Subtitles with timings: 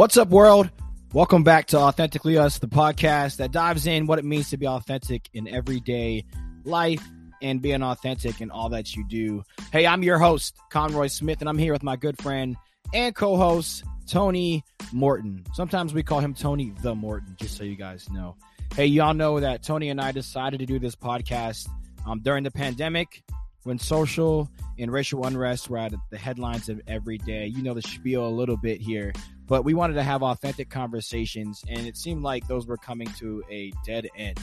[0.00, 0.70] What's up, world?
[1.12, 4.66] Welcome back to Authentically Us, the podcast that dives in what it means to be
[4.66, 6.24] authentic in everyday
[6.64, 7.06] life
[7.42, 9.42] and being authentic in all that you do.
[9.70, 12.56] Hey, I'm your host, Conroy Smith, and I'm here with my good friend
[12.94, 15.44] and co host, Tony Morton.
[15.52, 18.36] Sometimes we call him Tony the Morton, just so you guys know.
[18.74, 21.68] Hey, y'all know that Tony and I decided to do this podcast
[22.06, 23.22] um, during the pandemic
[23.64, 27.48] when social and racial unrest were at the headlines of every day.
[27.48, 29.12] You know the spiel a little bit here,
[29.50, 33.42] but we wanted to have authentic conversations, and it seemed like those were coming to
[33.50, 34.38] a dead end.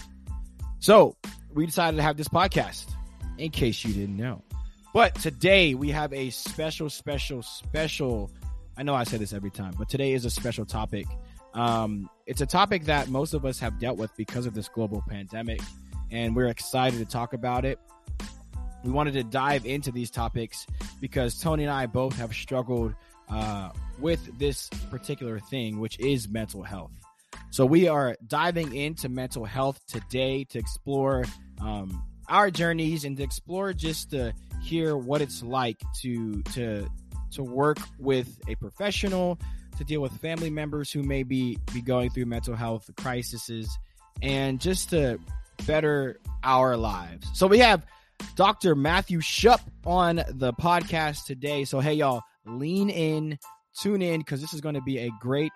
[0.80, 1.16] So
[1.54, 2.94] we decided to have this podcast,
[3.38, 4.44] in case you didn't know.
[4.94, 8.30] But today we have a special, special, special.
[8.76, 11.08] I know I say this every time, but today is a special topic.
[11.54, 15.02] Um, it's a topic that most of us have dealt with because of this global
[15.08, 15.62] pandemic,
[16.12, 17.80] and we're excited to talk about it
[18.84, 20.66] we wanted to dive into these topics
[21.02, 22.94] because Tony and I both have struggled
[23.30, 26.92] uh, with this particular thing, which is mental health.
[27.50, 31.26] So we are diving into mental health today to explore
[31.62, 36.88] um, our journeys and to explore just to hear what it's like to to
[37.32, 39.40] to work with a professional,
[39.78, 43.78] to deal with family members who may be be going through mental health crises,
[44.22, 45.20] and just to
[45.66, 47.28] better our lives.
[47.34, 47.86] So we have
[48.36, 48.76] Dr.
[48.76, 51.66] Matthew Shupp on the podcast today.
[51.66, 53.38] So, hey, y'all, lean in,
[53.80, 55.52] tune in, because this is going to be a great,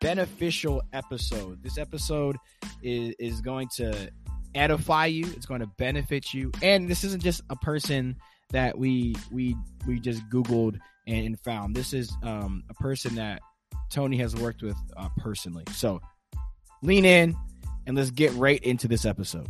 [0.00, 1.62] beneficial episode.
[1.62, 2.36] This episode
[2.82, 4.10] is, is going to
[4.54, 6.50] edify you, it's going to benefit you.
[6.62, 8.16] And this isn't just a person
[8.50, 13.40] that we we we just googled and, found this is um, a person that
[13.90, 16.00] tony has worked with uh, personally so
[16.82, 17.36] lean in
[17.86, 19.48] and let's get right into this episode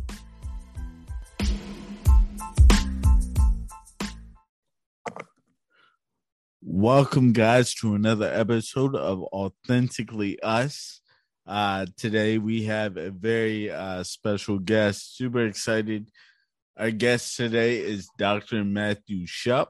[6.63, 11.01] Welcome, guys, to another episode of Authentically Us.
[11.45, 15.15] Uh, today, we have a very uh, special guest.
[15.15, 16.09] Super excited.
[16.75, 18.63] Our guest today is Dr.
[18.63, 19.67] Matthew Shupp.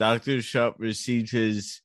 [0.00, 0.38] Dr.
[0.38, 1.80] Shupp received his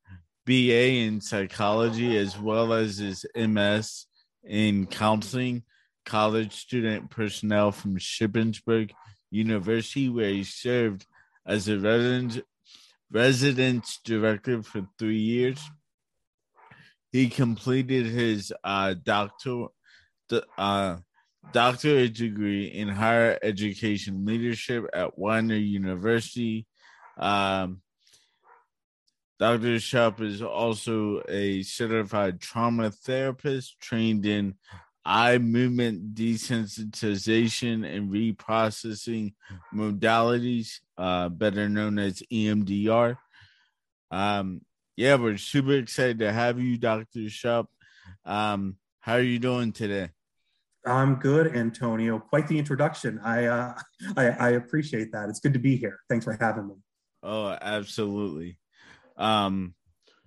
[0.47, 4.07] BA in psychology as well as his MS
[4.43, 5.61] in counseling,
[6.07, 8.89] college student personnel from Shippensburg
[9.29, 11.05] University, where he served
[11.45, 12.43] as a resident
[13.11, 15.59] residence director for three years.
[17.11, 19.67] He completed his uh, doctor,
[20.57, 20.97] uh,
[21.51, 26.67] doctorate degree in higher education leadership at Widener University.
[27.17, 27.81] Um,
[29.39, 29.75] Dr.
[29.75, 34.55] Shupp is also a certified trauma therapist trained in
[35.07, 39.33] eye movement desensitization and reprocessing
[39.73, 43.15] modalities, uh, better known as EMDR.
[44.11, 44.61] Um,
[44.97, 47.19] yeah, we're super excited to have you, Dr.
[47.19, 47.67] Shupp.
[48.25, 50.09] Um, how are you doing today?
[50.85, 52.19] I'm good, Antonio.
[52.19, 53.19] Quite the introduction.
[53.23, 53.73] I, uh,
[54.17, 55.29] I, I appreciate that.
[55.29, 55.99] It's good to be here.
[56.09, 56.75] Thanks for having me.
[57.23, 58.57] Oh, absolutely.
[59.15, 59.73] Um,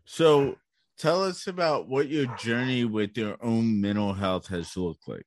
[0.06, 0.56] so
[1.00, 5.24] tell us about what your journey with your own mental health has looked like.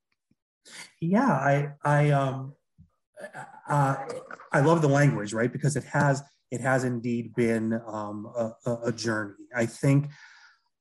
[1.02, 2.54] Yeah, I I um
[3.68, 3.96] uh,
[4.52, 5.52] I love the language, right?
[5.52, 9.34] Because it has it has indeed been um, a, a journey.
[9.56, 10.08] I think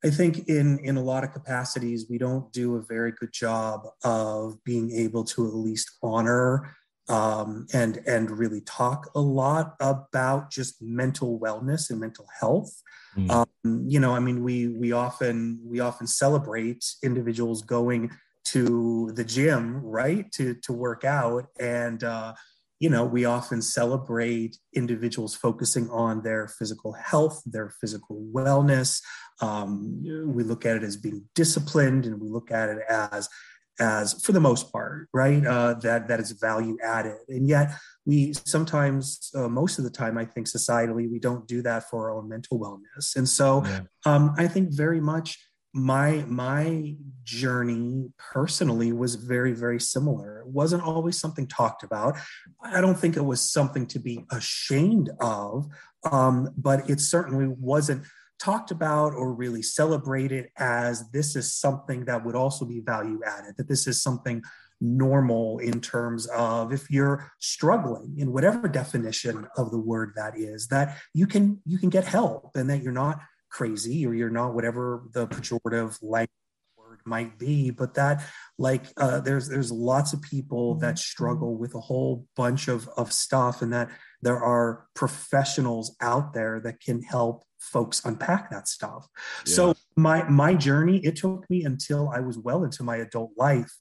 [0.05, 3.87] I think in in a lot of capacities we don't do a very good job
[4.03, 6.75] of being able to at least honor
[7.09, 12.81] um, and and really talk a lot about just mental wellness and mental health.
[13.17, 13.29] Mm.
[13.65, 18.11] Um, you know, I mean, we we often we often celebrate individuals going
[18.45, 22.33] to the gym, right, to to work out, and uh,
[22.79, 29.01] you know, we often celebrate individuals focusing on their physical health, their physical wellness.
[29.41, 33.29] Um, we look at it as being disciplined, and we look at it as
[33.79, 37.17] as for the most part right uh, that that is value added.
[37.27, 37.71] And yet
[38.05, 42.09] we sometimes uh, most of the time i think societally we don't do that for
[42.09, 43.15] our own mental wellness.
[43.15, 43.81] And so yeah.
[44.05, 45.39] um, i think very much
[45.75, 50.39] my my journey personally was very very similar.
[50.39, 52.17] It wasn't always something talked about.
[52.61, 55.67] I don't think it was something to be ashamed of
[56.11, 58.03] um, but it certainly wasn't
[58.43, 63.55] talked about or really celebrated as this is something that would also be value added,
[63.57, 64.43] that this is something
[64.81, 70.67] normal in terms of if you're struggling in whatever definition of the word that is
[70.67, 74.53] that you can you can get help and that you're not crazy or you're not
[74.53, 76.29] whatever the pejorative language
[76.75, 78.25] word might be but that
[78.57, 83.13] like uh, there's there's lots of people that struggle with a whole bunch of of
[83.13, 83.89] stuff and that
[84.21, 89.07] there are professionals out there that can help folks unpack that stuff.
[89.45, 89.53] Yeah.
[89.53, 93.71] So my my journey it took me until i was well into my adult life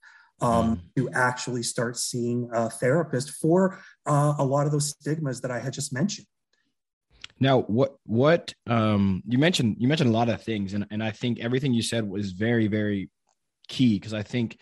[0.40, 0.81] um, mm.
[0.96, 5.58] to actually start seeing a therapist for uh, a lot of those stigmas that i
[5.58, 6.26] had just mentioned
[7.40, 11.11] now what what um, you mentioned you mentioned a lot of things and, and i
[11.11, 13.11] think everything you said was very very
[13.69, 14.58] key because i think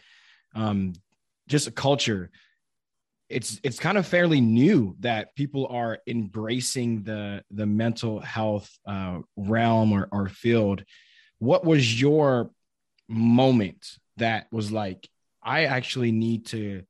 [0.54, 0.92] um,
[1.48, 2.30] just a culture
[3.30, 9.20] it's it's kind of fairly new that people are embracing the the mental health uh,
[9.36, 10.84] realm or, or field.
[11.38, 12.50] What was your
[13.08, 15.08] moment that was like
[15.42, 16.82] i actually need to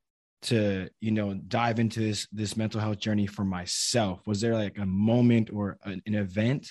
[0.42, 4.78] to you know dive into this this mental health journey for myself was there like
[4.78, 6.70] a moment or an, an event?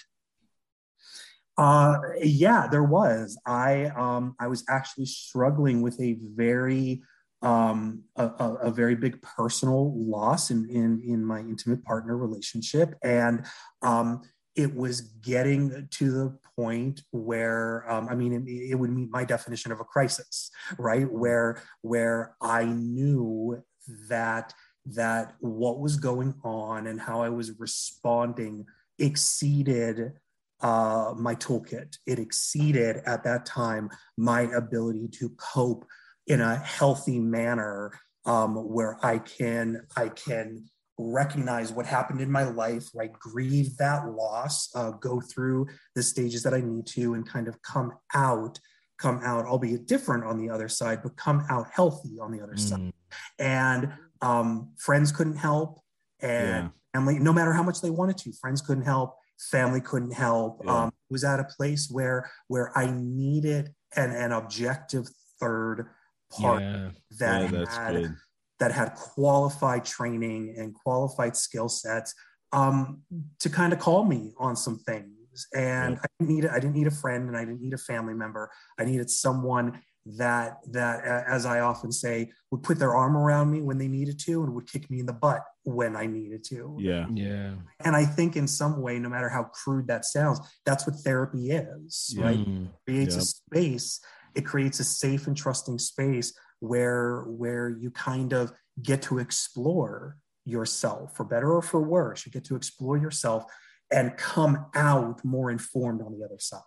[1.58, 3.40] Uh yeah there was.
[3.46, 7.02] I um i was actually struggling with a very
[7.42, 8.26] um a,
[8.64, 12.96] a, very big personal loss in in in my intimate partner relationship.
[13.02, 13.46] And
[13.82, 14.22] um
[14.56, 19.24] it was getting to the point where um, i mean it, it, would meet my
[19.24, 21.10] definition of a crisis right?
[21.10, 23.64] Where where i knew
[24.10, 24.54] that
[24.86, 28.66] that what was going on and how i was responding
[28.98, 30.14] exceeded
[30.62, 31.98] uh, my toolkit.
[32.06, 35.86] It exceeded at that time my ability to cope
[36.30, 37.92] in a healthy manner
[38.26, 40.64] um, where i can i can
[41.00, 43.12] recognize what happened in my life, right?
[43.14, 47.62] Grieve that loss, uh, go through the stages that I need to, and kind of
[47.62, 48.60] come out,
[49.00, 52.56] come out, albeit different on the other side, but come out healthy on the other
[52.56, 52.60] mm.
[52.60, 52.94] side.
[53.40, 55.80] And um, friends couldn't help,
[56.22, 56.70] and yeah.
[56.94, 60.62] family, no matter how much they wanted to, friends couldn't help, family couldn't help.
[60.66, 60.84] Yeah.
[60.84, 65.08] Um, was at a place where where I needed an, an objective
[65.40, 65.88] third
[66.32, 66.90] part yeah.
[67.20, 67.94] that had.
[67.94, 68.16] Good
[68.60, 72.14] that had qualified training and qualified skill sets
[72.52, 73.02] um,
[73.40, 75.14] to kind of call me on some things.
[75.56, 78.14] And I didn't need I didn't need a friend and I didn't need a family
[78.14, 78.52] member.
[78.78, 79.82] I needed someone
[80.18, 84.20] that that as I often say would put their arm around me when they needed
[84.20, 86.76] to and would kick me in the butt when I needed to.
[86.80, 87.06] Yeah.
[87.14, 87.54] Yeah.
[87.86, 91.52] And I think in some way, no matter how crude that sounds, that's what therapy
[91.52, 92.40] is, right?
[92.40, 93.24] Mm, it creates yep.
[93.24, 94.02] a space,
[94.36, 100.18] it creates a safe and trusting space where where you kind of get to explore
[100.46, 102.26] yourself for better or for worse.
[102.26, 103.46] You get to explore yourself
[103.92, 106.62] and come out more informed on the other side.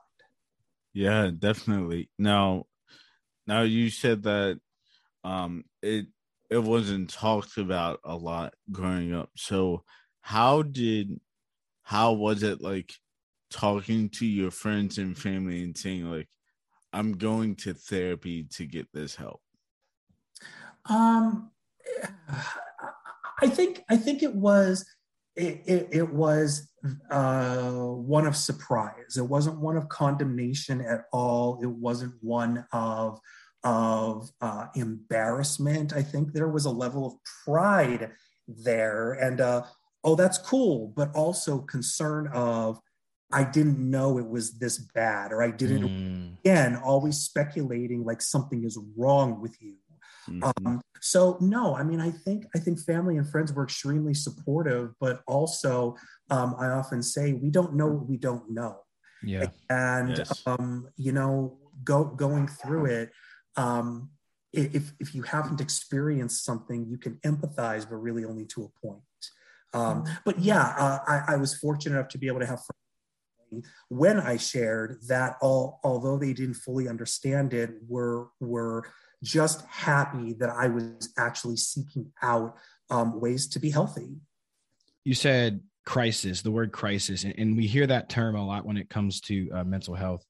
[0.93, 2.11] Yeah definitely.
[2.19, 2.67] Now
[3.47, 4.61] now you said that
[5.25, 6.07] um it
[6.51, 9.31] it wasn't talked about a lot growing up.
[9.37, 9.85] So
[10.21, 11.19] how did
[11.83, 12.93] how was it like
[13.51, 16.29] talking to your friends and family and saying like
[16.93, 19.41] i'm going to therapy to get this help
[20.87, 21.51] um,
[23.41, 24.85] I think I think it was
[25.35, 26.71] it, it, it was
[27.11, 29.17] uh, one of surprise.
[29.17, 31.59] It wasn't one of condemnation at all.
[31.63, 33.19] It wasn't one of
[33.65, 35.93] of uh, embarrassment.
[35.93, 38.13] I think there was a level of pride
[38.47, 39.63] there, and uh,
[40.05, 42.79] oh, that's cool, but also concern of
[43.33, 45.89] I didn't know it was this bad, or I didn't.
[45.89, 46.22] Mm.
[46.45, 49.77] Again, always speculating like something is wrong with you
[50.29, 50.67] Mm-hmm.
[50.67, 54.93] Um, so no, I mean, I think I think family and friends were extremely supportive,
[55.01, 55.97] but also
[56.31, 58.81] um, I often say we don't know what we don't know.
[59.23, 60.43] Yeah, and yes.
[60.47, 63.11] um, you know, go going through it.
[63.57, 64.11] Um,
[64.53, 69.03] if if you haven't experienced something, you can empathize, but really only to a point.
[69.75, 70.15] Um, mm-hmm.
[70.25, 72.61] but yeah, uh, I, I was fortunate enough to be able to have
[73.89, 78.85] when I shared that all although they didn't fully understand it, were were
[79.23, 82.57] just happy that I was actually seeking out
[82.91, 84.17] um, ways to be healthy.
[85.05, 88.89] You said crisis, the word crisis, and, we hear that term a lot when it
[88.89, 90.25] comes to uh, mental health.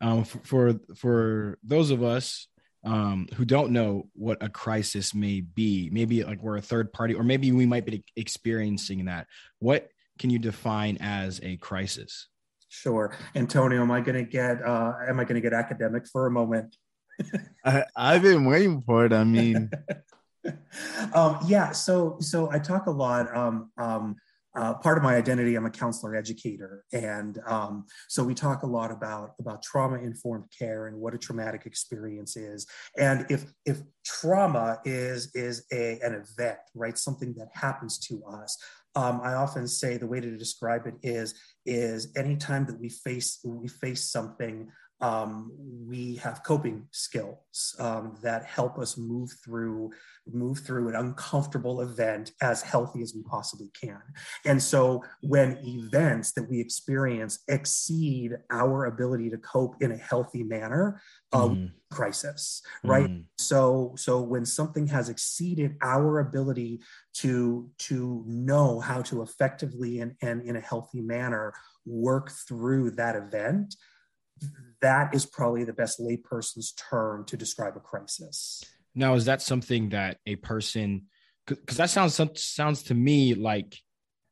[0.00, 2.48] Um, for, for, for those of us
[2.84, 7.14] um, who don't know what a crisis may be, maybe like we're a third party,
[7.14, 9.26] or maybe we might be experiencing that.
[9.58, 9.88] What
[10.18, 12.28] can you define as a crisis?
[12.74, 13.82] Sure, Antonio.
[13.82, 16.76] Am I going to get uh, am I going to get academic for a moment?
[17.64, 19.12] I, I've been waiting for it.
[19.12, 19.70] I mean,
[21.14, 21.70] um, yeah.
[21.70, 23.34] So, so I talk a lot.
[23.34, 24.16] Um, um,
[24.56, 28.66] uh, part of my identity, I'm a counselor educator, and um, so we talk a
[28.66, 32.66] lot about about trauma informed care and what a traumatic experience is.
[32.96, 38.56] And if if trauma is is a an event, right, something that happens to us,
[38.96, 41.34] um, I often say the way to describe it is
[41.66, 44.70] is anytime that we face we face something
[45.00, 45.52] um,
[45.86, 49.90] we have coping skills um, that help us move through
[50.32, 54.00] move through an uncomfortable event as healthy as we possibly can.
[54.46, 60.42] And so when events that we experience exceed our ability to cope in a healthy
[60.42, 61.70] manner, uh, mm.
[61.90, 63.10] crisis, right?
[63.10, 63.24] Mm.
[63.36, 66.80] So so when something has exceeded our ability
[67.14, 71.52] to to know how to effectively and, and in a healthy manner
[71.84, 73.74] work through that event,
[74.80, 78.62] that is probably the best layperson's term to describe a crisis.
[78.94, 81.06] Now, is that something that a person,
[81.46, 83.76] because that sounds sounds to me like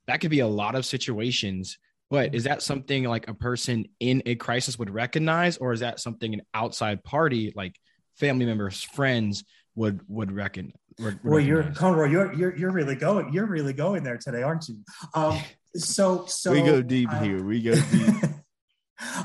[0.06, 1.78] that could be a lot of situations,
[2.10, 6.00] but is that something like a person in a crisis would recognize, or is that
[6.00, 7.74] something an outside party like
[8.16, 9.44] family members, friends
[9.74, 10.72] would would reckon?
[10.98, 14.68] Would, well, you're Conroy, you're you're you're really going, you're really going there today, aren't
[14.68, 14.76] you?
[15.14, 15.40] Um,
[15.76, 17.42] so so we go deep uh, here.
[17.42, 18.14] We go deep.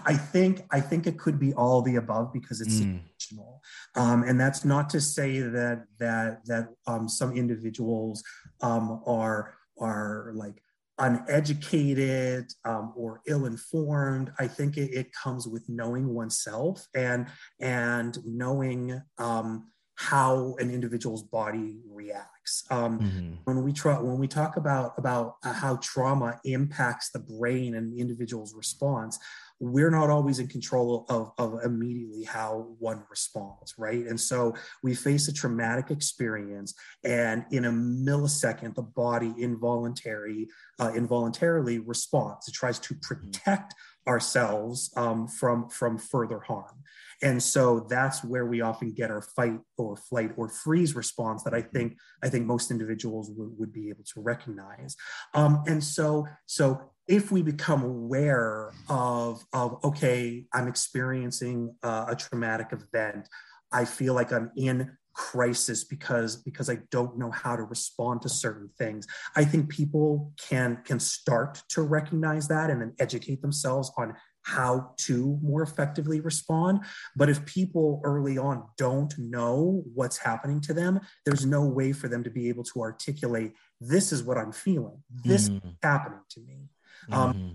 [0.05, 3.00] I think I think it could be all the above because it's mm.
[3.19, 3.60] situational,
[3.96, 8.24] um, and that's not to say that that that um, some individuals
[8.62, 10.62] um, are are like
[11.00, 14.31] uneducated um, or ill-informed.
[14.39, 17.27] I think it, it, comes with knowing oneself and
[17.60, 19.67] and knowing um,
[19.98, 22.63] how an individual's body reacts.
[22.69, 23.34] Um, mm-hmm.
[23.46, 27.91] When we try, when we talk about about uh, how trauma impacts the brain and
[27.91, 29.17] the individual's response,
[29.59, 34.05] we're not always in control of, of immediately how one responds, right?
[34.05, 36.73] And so we face a traumatic experience,
[37.03, 40.47] and in a millisecond, the body involuntary,
[40.79, 42.47] uh, involuntarily responds.
[42.47, 43.73] It tries to protect
[44.07, 46.83] ourselves um, from from further harm.
[47.21, 51.53] And so that's where we often get our fight or flight or freeze response that
[51.53, 54.95] I think I think most individuals would, would be able to recognize.
[55.33, 62.15] Um, and so so if we become aware of, of okay, I'm experiencing uh, a
[62.15, 63.29] traumatic event,
[63.71, 68.29] I feel like I'm in crisis because because I don't know how to respond to
[68.29, 69.07] certain things.
[69.35, 74.93] I think people can can start to recognize that and then educate themselves on how
[74.97, 76.79] to more effectively respond.
[77.15, 82.07] But if people early on don't know what's happening to them, there's no way for
[82.07, 85.03] them to be able to articulate, this is what I'm feeling.
[85.25, 85.57] This mm.
[85.57, 86.69] is happening to me.
[87.11, 87.47] Um, mm-hmm.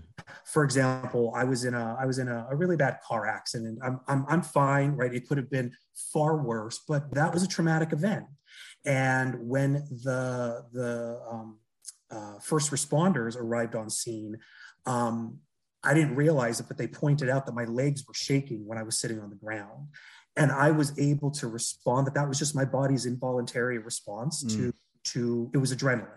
[0.45, 3.79] For example, I was in a I was in a, a, really bad car accident.
[3.83, 5.13] I'm, I'm I'm fine, right?
[5.13, 5.71] It could have been
[6.11, 8.25] far worse, but that was a traumatic event.
[8.85, 11.59] And when the the um,
[12.11, 14.37] uh, first responders arrived on scene,
[14.85, 15.39] um,
[15.83, 18.83] I didn't realize it, but they pointed out that my legs were shaking when I
[18.83, 19.89] was sitting on the ground,
[20.35, 22.07] and I was able to respond.
[22.07, 24.55] That that was just my body's involuntary response mm.
[24.55, 24.73] to
[25.11, 26.07] to it was adrenaline,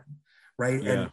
[0.59, 0.83] right?
[0.83, 0.93] Yeah.
[0.93, 1.11] And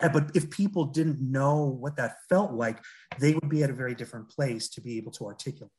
[0.00, 2.78] but if people didn't know what that felt like,
[3.18, 5.70] they would be at a very different place to be able to articulate.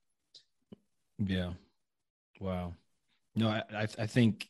[1.17, 1.53] Yeah.
[2.39, 2.73] Wow.
[3.35, 4.47] No, I, I, think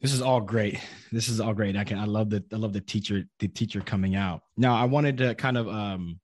[0.00, 0.80] this is all great.
[1.12, 1.76] This is all great.
[1.76, 4.42] I can, I love the, I love the teacher, the teacher coming out.
[4.56, 6.18] Now I wanted to kind of, um,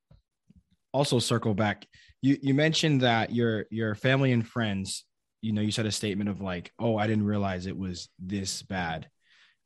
[0.92, 1.86] also circle back.
[2.22, 5.04] You, you mentioned that your, your family and friends,
[5.42, 8.62] you know, you said a statement of like, oh, I didn't realize it was this
[8.62, 9.08] bad.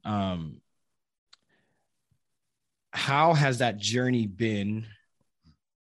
[0.05, 0.61] Um,
[2.95, 4.87] how has that journey been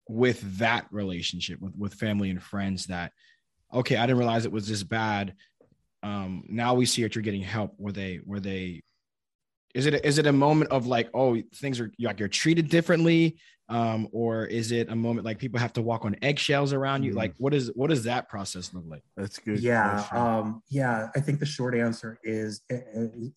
[0.09, 3.13] with that relationship with with family and friends that
[3.73, 5.35] okay i didn't realize it was this bad.
[6.03, 8.83] Um now we see that you're getting help were they were they
[9.75, 13.37] is it is it a moment of like oh things are like you're treated differently?
[13.69, 17.13] Um or is it a moment like people have to walk on eggshells around you?
[17.13, 17.17] Mm.
[17.17, 19.03] like what is what does that process look like?
[19.17, 20.19] That's good yeah question.
[20.19, 22.61] um yeah i think the short answer is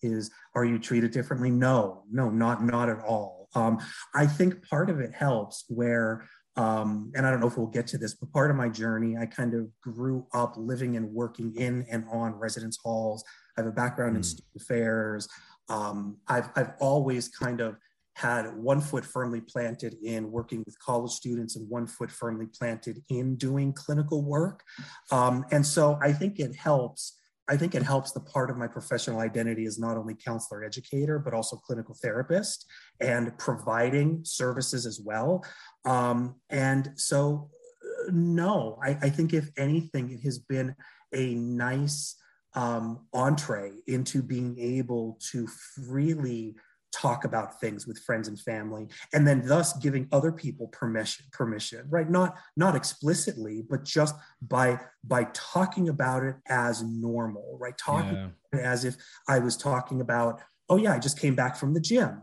[0.02, 1.50] is are you treated differently?
[1.50, 3.78] No no not not at all um,
[4.14, 6.26] I think part of it helps where,
[6.56, 9.16] um, and I don't know if we'll get to this, but part of my journey,
[9.16, 13.24] I kind of grew up living and working in and on residence halls.
[13.56, 14.18] I have a background mm.
[14.18, 15.28] in student affairs.
[15.68, 17.76] Um, I've, I've always kind of
[18.14, 23.02] had one foot firmly planted in working with college students and one foot firmly planted
[23.08, 24.62] in doing clinical work.
[25.10, 27.19] Um, and so I think it helps
[27.50, 31.18] I think it helps the part of my professional identity as not only counselor educator,
[31.18, 32.64] but also clinical therapist
[33.00, 35.44] and providing services as well.
[35.84, 37.50] Um, and so,
[37.84, 40.76] uh, no, I, I, think if anything, it has been
[41.12, 42.14] a nice
[42.54, 46.54] um, entree into being able to freely
[46.92, 51.86] talk about things with friends and family and then thus giving other people permission permission
[51.88, 58.32] right not not explicitly but just by by talking about it as normal right talking
[58.52, 58.60] yeah.
[58.60, 58.96] as if
[59.28, 62.20] i was talking about oh yeah i just came back from the gym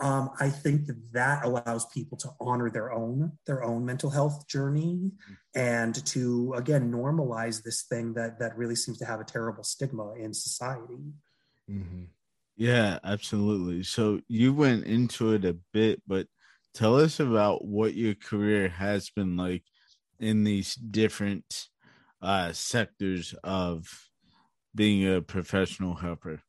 [0.00, 4.46] um, I think that that allows people to honor their own their own mental health
[4.48, 5.10] journey
[5.54, 10.14] and to again normalize this thing that that really seems to have a terrible stigma
[10.14, 11.12] in society.
[11.70, 12.04] Mm-hmm.
[12.60, 13.84] Yeah, absolutely.
[13.84, 16.26] So you went into it a bit, but
[16.74, 19.64] tell us about what your career has been like
[20.18, 21.68] in these different
[22.20, 23.88] uh, sectors of
[24.74, 26.42] being a professional helper.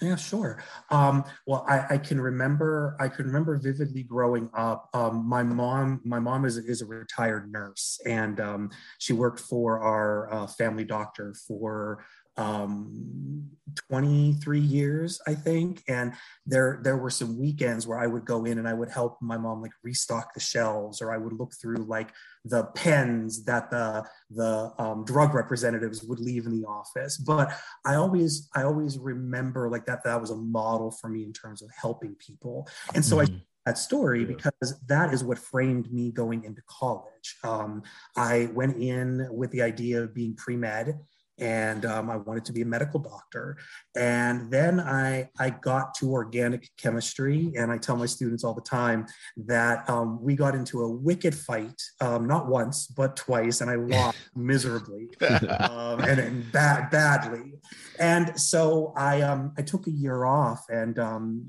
[0.00, 0.62] Yeah, sure.
[0.90, 2.96] Um, well, I, I, can remember.
[3.00, 4.88] I can remember vividly growing up.
[4.94, 9.80] Um, my mom, my mom is, is a retired nurse, and um, she worked for
[9.80, 12.04] our uh, family doctor for
[12.38, 13.48] um,
[13.90, 15.82] 23 years, I think.
[15.88, 16.12] And
[16.46, 19.36] there, there were some weekends where I would go in and I would help my
[19.36, 22.10] mom like restock the shelves, or I would look through like
[22.44, 27.16] the pens that the the um, drug representatives would leave in the office.
[27.18, 27.52] But
[27.84, 30.04] I always, I always remember like that.
[30.04, 32.68] That was a model for me in terms of helping people.
[32.94, 33.34] And so mm-hmm.
[33.34, 37.36] I that story because that is what framed me going into college.
[37.44, 37.82] Um,
[38.16, 40.98] I went in with the idea of being pre med
[41.38, 43.56] and um, I wanted to be a medical doctor.
[43.96, 48.60] And then I, I got to organic chemistry, and I tell my students all the
[48.60, 53.70] time that um, we got into a wicked fight, um, not once, but twice, and
[53.70, 55.08] I lost miserably
[55.60, 57.54] um, and, and bad, badly.
[57.98, 61.46] And so I, um, I took a year off, and um,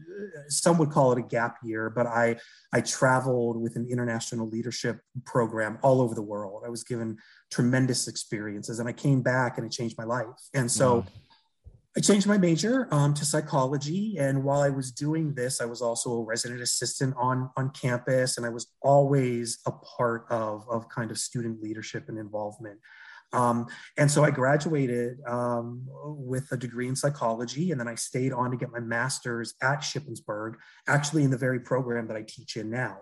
[0.48, 2.38] some would call it a gap year, but I,
[2.74, 6.64] I traveled with an international leadership program all over the world.
[6.66, 7.18] I was given
[7.52, 8.80] tremendous experiences.
[8.80, 10.26] And I came back and it changed my life.
[10.54, 11.06] And so
[11.98, 14.18] I changed my major um, to psychology.
[14.20, 18.38] And while I was doing this, I was also a resident assistant on, on campus.
[18.38, 22.80] And I was always a part of, of kind of student leadership and involvement.
[23.32, 28.34] Um, and so I graduated um, with a degree in psychology, and then I stayed
[28.34, 30.56] on to get my master's at Shippensburg,
[30.88, 32.98] actually in the very program that I teach in now.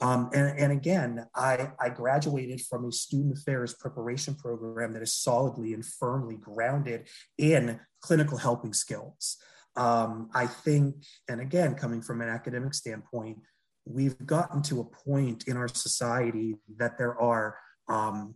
[0.00, 5.14] Um, and, and, again, I, I graduated from a student affairs preparation program that is
[5.14, 9.38] solidly and firmly grounded in clinical helping skills.
[9.74, 10.96] Um, I think,
[11.28, 13.38] and again, coming from an academic standpoint,
[13.86, 17.56] we've gotten to a point in our society that there are,
[17.88, 18.34] um,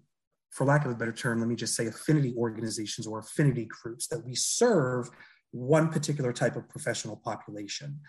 [0.50, 4.08] for lack of a better term, let me just say affinity organizations or affinity groups
[4.08, 5.10] that we serve
[5.52, 8.00] one particular type of professional population.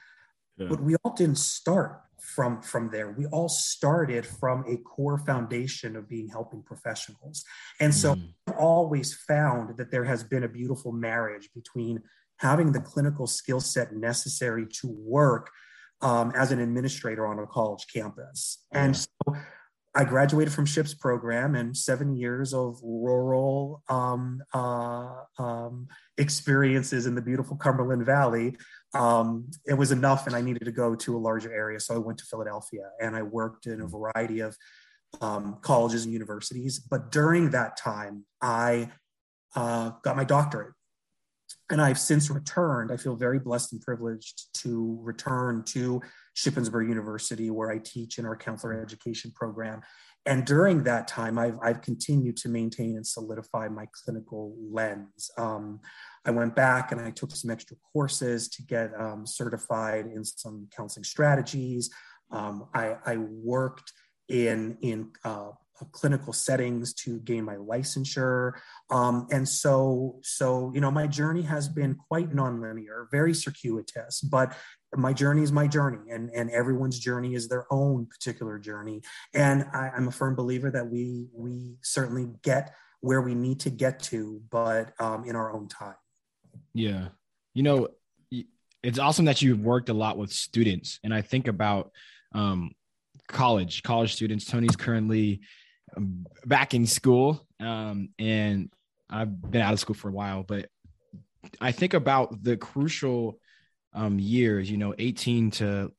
[0.58, 0.68] Yeah.
[0.70, 3.12] But we all didn't start from from there.
[3.12, 7.44] We all started from a core foundation of being helping professionals.
[7.80, 8.34] And so mm.
[8.48, 12.02] i've always found that there has been a beautiful marriage between
[12.38, 15.50] having the clinical skill set necessary to work
[16.02, 18.66] um, as an administrator on a college campus.
[18.72, 19.08] And so
[19.96, 27.16] I graduated from SHIP's program and seven years of rural um, uh, um, experiences in
[27.16, 28.58] the beautiful Cumberland Valley
[28.94, 31.80] um, it was enough and I needed to go to a larger area.
[31.80, 34.56] So I went to Philadelphia and I worked in a variety of
[35.22, 36.80] um, colleges and universities.
[36.80, 38.92] But during that time, I
[39.56, 40.74] uh, got my doctorate.
[41.70, 42.92] And I've since returned.
[42.92, 46.02] I feel very blessed and privileged to return to
[46.36, 49.82] Shippensburg University, where I teach in our counselor education program.
[50.26, 55.32] And during that time, I've, I've continued to maintain and solidify my clinical lens.
[55.38, 55.80] Um,
[56.26, 60.68] I went back and I took some extra courses to get um, certified in some
[60.76, 61.90] counseling strategies.
[62.32, 63.92] Um, I, I, worked
[64.30, 65.52] in in uh,
[65.92, 68.54] clinical settings to gain my licensure,
[68.90, 74.56] um, and so so you know my journey has been quite nonlinear, very circuitous, but
[74.96, 79.02] my journey is my journey and, and everyone's journey is their own particular journey.
[79.34, 83.70] And I, i'm a firm believer that we we certainly get where we need to
[83.70, 85.96] get to but um, in our own time
[86.74, 87.10] yeah.
[87.54, 87.90] You know,
[88.82, 91.00] it's awesome that you've worked a lot with students.
[91.04, 91.92] And I think about
[92.34, 92.72] um,
[93.28, 94.46] college, college students.
[94.46, 95.42] Tony's currently
[95.96, 97.48] um, back in school.
[97.60, 98.72] Um, and
[99.10, 100.70] I've been out of school for a while, but
[101.62, 103.40] I think about the crucial
[103.94, 105.92] um, years, you know, 18 to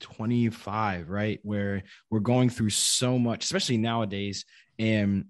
[0.00, 1.40] 25, right?
[1.42, 4.44] Where we're going through so much, especially nowadays.
[4.78, 5.26] And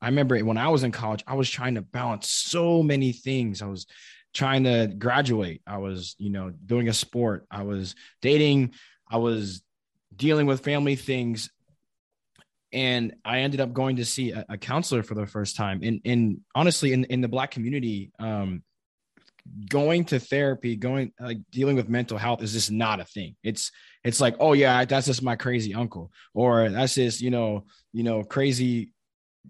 [0.00, 3.62] I remember when I was in college, I was trying to balance so many things.
[3.62, 3.86] I was
[4.34, 5.62] trying to graduate.
[5.66, 7.46] I was, you know, doing a sport.
[7.50, 8.74] I was dating.
[9.10, 9.62] I was
[10.14, 11.50] dealing with family things.
[12.72, 15.80] And I ended up going to see a, a counselor for the first time.
[15.82, 18.62] And, and honestly, in, in the Black community, um,
[19.68, 23.36] going to therapy, going like dealing with mental health is just not a thing.
[23.42, 23.70] It's
[24.04, 28.02] it's like, oh yeah, that's just my crazy uncle, or that's just you know you
[28.02, 28.92] know crazy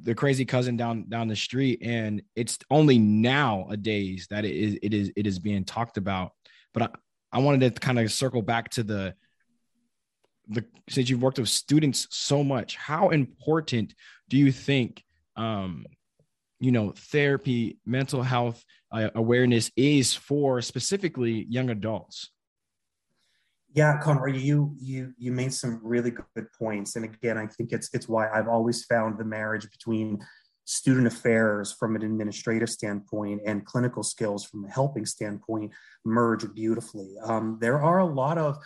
[0.02, 4.94] the crazy cousin down down the street and it's only nowadays that it is it
[4.94, 6.32] is it is being talked about
[6.74, 6.88] but i,
[7.32, 9.14] I wanted to kind of circle back to the
[10.48, 13.94] the since you've worked with students so much, how important
[14.28, 15.02] do you think
[15.36, 15.84] um,
[16.60, 22.30] you know therapy, mental health uh, awareness is for specifically young adults?
[23.76, 27.90] Yeah, Conroy, you you you made some really good points, and again, I think it's
[27.92, 30.18] it's why I've always found the marriage between
[30.64, 35.72] student affairs from an administrative standpoint and clinical skills from a helping standpoint
[36.06, 37.16] merge beautifully.
[37.22, 38.56] Um, there are a lot of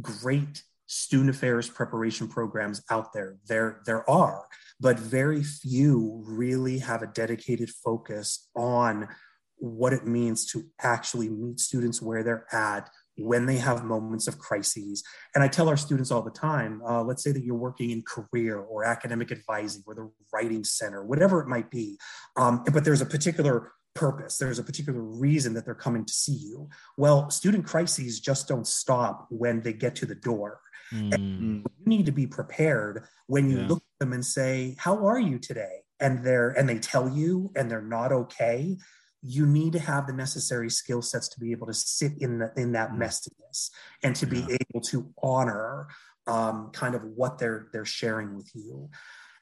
[0.00, 3.38] great student affairs preparation programs out there.
[3.48, 4.46] There, there are,
[4.80, 9.08] but very few really have a dedicated focus on
[9.56, 12.88] what it means to actually meet students where they're at
[13.20, 15.02] when they have moments of crises.
[15.34, 18.02] And I tell our students all the time uh, let's say that you're working in
[18.02, 21.98] career or academic advising or the writing center, whatever it might be,
[22.36, 26.32] um, but there's a particular purpose, there's a particular reason that they're coming to see
[26.32, 26.68] you.
[26.96, 30.60] Well, student crises just don't stop when they get to the door.
[30.92, 31.64] Mm.
[31.64, 33.68] You need to be prepared when you yeah.
[33.68, 35.82] look at them and say, How are you today?
[36.00, 38.76] And they're and they tell you and they're not okay.
[39.22, 42.52] You need to have the necessary skill sets to be able to sit in the,
[42.56, 42.98] in that mm.
[42.98, 43.70] messiness
[44.02, 45.88] and to be able to honor
[46.26, 48.90] um, kind of what they're they're sharing with you.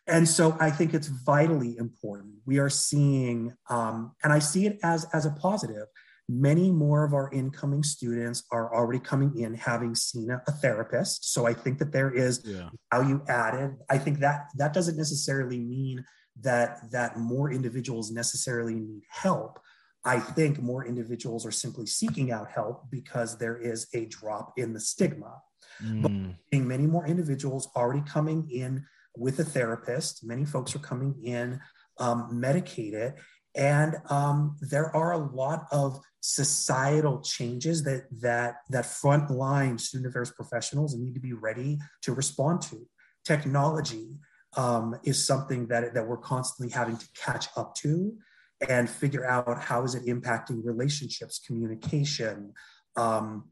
[0.07, 2.33] And so I think it's vitally important.
[2.47, 5.87] We are seeing, um, and I see it as as a positive
[6.29, 11.33] many more of our incoming students are already coming in having seen a, a therapist
[11.33, 12.69] so i think that there is yeah.
[12.93, 16.05] value added i think that that doesn't necessarily mean
[16.39, 19.59] that that more individuals necessarily need help
[20.05, 24.73] i think more individuals are simply seeking out help because there is a drop in
[24.73, 25.41] the stigma
[25.83, 26.03] mm.
[26.03, 28.85] but many more individuals already coming in
[29.17, 31.61] with a therapist many folks are coming in
[31.99, 33.15] um, medicated
[33.55, 40.31] and um, there are a lot of societal changes that that that frontline student affairs
[40.31, 42.87] professionals need to be ready to respond to.
[43.25, 44.17] Technology
[44.57, 48.17] um, is something that that we're constantly having to catch up to
[48.67, 52.53] and figure out how is it impacting relationships, communication,
[52.97, 53.49] um,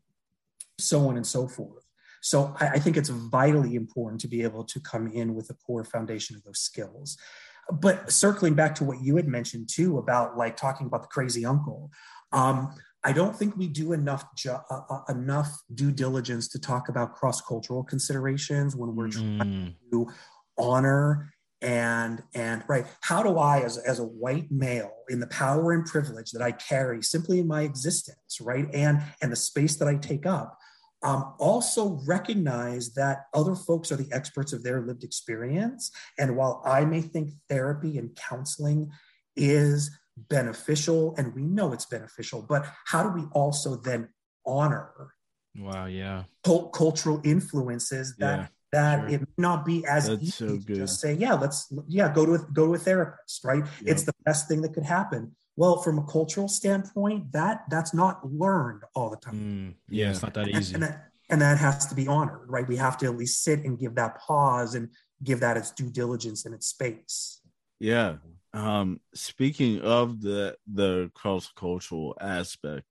[0.79, 1.85] so on and so forth.
[2.23, 5.55] So I, I think it's vitally important to be able to come in with a
[5.55, 7.17] core foundation of those skills
[7.73, 11.45] but circling back to what you had mentioned too about like talking about the crazy
[11.45, 11.91] uncle
[12.33, 16.89] um, i don't think we do enough ju- uh, uh, enough due diligence to talk
[16.89, 19.39] about cross-cultural considerations when we're mm.
[19.39, 20.09] trying to
[20.59, 25.73] honor and and right how do i as, as a white male in the power
[25.73, 29.89] and privilege that i carry simply in my existence right and and the space that
[29.89, 30.59] i take up
[31.03, 35.91] um, also recognize that other folks are the experts of their lived experience.
[36.19, 38.91] And while I may think therapy and counseling
[39.37, 44.09] is beneficial, and we know it's beneficial, but how do we also then
[44.47, 45.13] honor?
[45.57, 46.25] Wow, yeah.
[46.45, 49.09] cultural influences that yeah, that sure.
[49.09, 52.27] it may not be as That's easy so to just say, yeah, let's yeah, go
[52.27, 53.65] to a, go to a therapist, right?
[53.65, 53.71] Yep.
[53.87, 55.35] It's the best thing that could happen.
[55.57, 59.35] Well, from a cultural standpoint, that that's not learned all the time.
[59.35, 60.75] Mm, yeah, it's not that easy.
[60.75, 62.69] And, and, that, and that has to be honored, right?
[62.69, 64.91] We have to at least sit and give that pause and
[65.25, 67.41] give that its due diligence and its space.
[67.81, 68.17] Yeah.
[68.53, 72.85] Um, speaking of the the cross cultural aspect,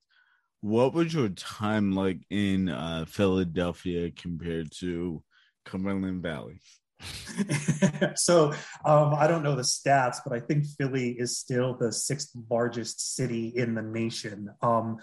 [0.62, 5.21] what was your time like in uh, Philadelphia compared to
[5.65, 6.62] Cumberland Valley?
[8.15, 8.54] so
[8.86, 13.15] um, I don't know the stats, but I think Philly is still the sixth largest
[13.15, 14.49] city in the nation.
[14.62, 14.97] Um,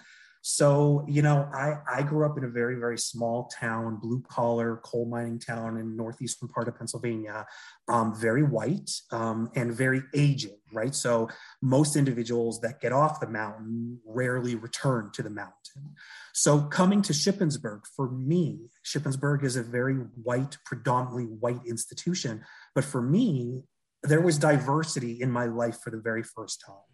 [0.45, 4.81] so, you know, I, I grew up in a very, very small town, blue collar
[4.83, 7.45] coal mining town in northeastern part of Pennsylvania,
[7.87, 10.93] um, very white um, and very aging, right?
[10.93, 11.29] So
[11.61, 15.95] most individuals that get off the mountain rarely return to the mountain.
[16.33, 22.43] So coming to Shippensburg, for me, Shippensburg is a very white, predominantly white institution.
[22.75, 23.61] But for me,
[24.03, 26.92] there was diversity in my life for the very first time.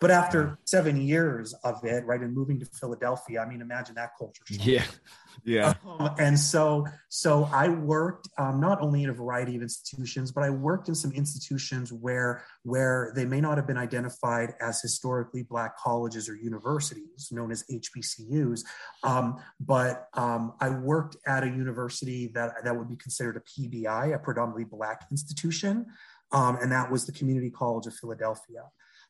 [0.00, 4.10] But after seven years of it, right, and moving to Philadelphia, I mean, imagine that
[4.16, 4.42] culture.
[4.46, 4.66] Shock.
[4.66, 4.84] Yeah,
[5.44, 5.74] yeah.
[5.84, 10.44] Um, and so, so I worked um, not only in a variety of institutions, but
[10.44, 15.42] I worked in some institutions where where they may not have been identified as historically
[15.42, 18.64] Black colleges or universities, known as HBCUs.
[19.02, 24.14] Um, but um, I worked at a university that that would be considered a PBI,
[24.14, 25.86] a predominantly Black institution.
[26.30, 28.64] Um, and that was the Community College of Philadelphia.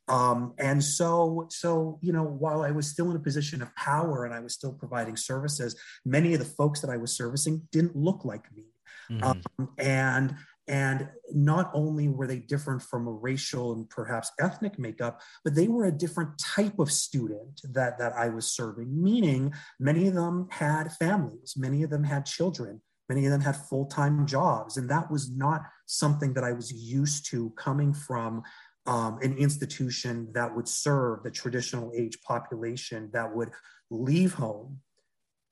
[0.09, 4.25] Um, and so, so you know, while I was still in a position of power
[4.25, 7.97] and I was still providing services, many of the folks that I was servicing didn't
[7.97, 8.64] look like me,
[9.11, 9.25] mm-hmm.
[9.25, 10.35] um, and
[10.66, 15.66] and not only were they different from a racial and perhaps ethnic makeup, but they
[15.66, 19.03] were a different type of student that that I was serving.
[19.03, 23.57] Meaning, many of them had families, many of them had children, Many of them had
[23.57, 24.77] full time jobs.
[24.77, 28.42] And that was not something that I was used to coming from
[28.88, 33.51] um, an institution that would serve the traditional age population that would
[33.90, 34.81] leave home,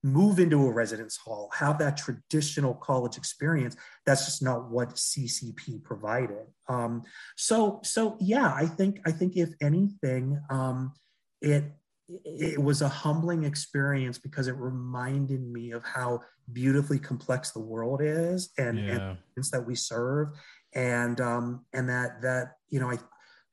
[0.03, 3.77] move into a residence hall, have that traditional college experience.
[4.07, 6.47] That's just not what CCP provided.
[6.69, 7.03] Um,
[7.37, 10.95] so, so yeah, I think I think if anything, um,
[11.43, 11.65] it
[12.25, 16.21] it was a humbling experience because it reminded me of how
[16.53, 19.17] beautifully complex the world is and, yeah.
[19.37, 20.29] and that we serve
[20.73, 22.99] and um, and that that you know I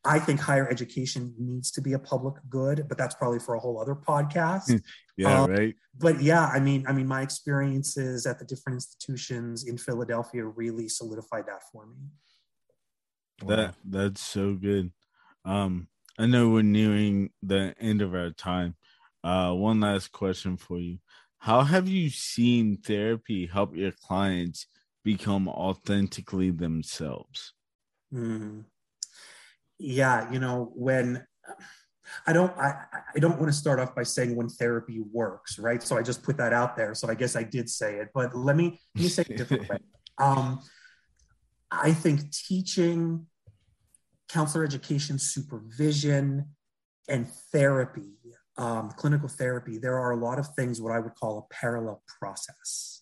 [0.05, 3.59] I think higher education needs to be a public good, but that's probably for a
[3.59, 4.81] whole other podcast.
[5.17, 5.75] yeah, um, right.
[5.97, 10.89] But yeah, I mean, I mean, my experiences at the different institutions in Philadelphia really
[10.89, 11.95] solidified that for me.
[13.47, 14.91] That that's so good.
[15.45, 15.87] Um,
[16.19, 18.75] I know we're nearing the end of our time.
[19.23, 20.97] Uh, one last question for you:
[21.37, 24.67] How have you seen therapy help your clients
[25.03, 27.53] become authentically themselves?
[28.13, 28.61] Mm-hmm
[29.83, 31.25] yeah, you know, when
[32.25, 35.83] I don't I, I don't want to start off by saying when therapy works, right?
[35.83, 36.95] So I just put that out there.
[36.95, 39.37] So I guess I did say it, but let me let me say it a
[39.37, 39.77] different way.
[40.19, 40.59] Um,
[41.71, 43.25] I think teaching,
[44.29, 46.49] counselor education, supervision,
[47.09, 48.13] and therapy,
[48.57, 52.03] um, clinical therapy, there are a lot of things what I would call a parallel
[52.19, 53.01] process.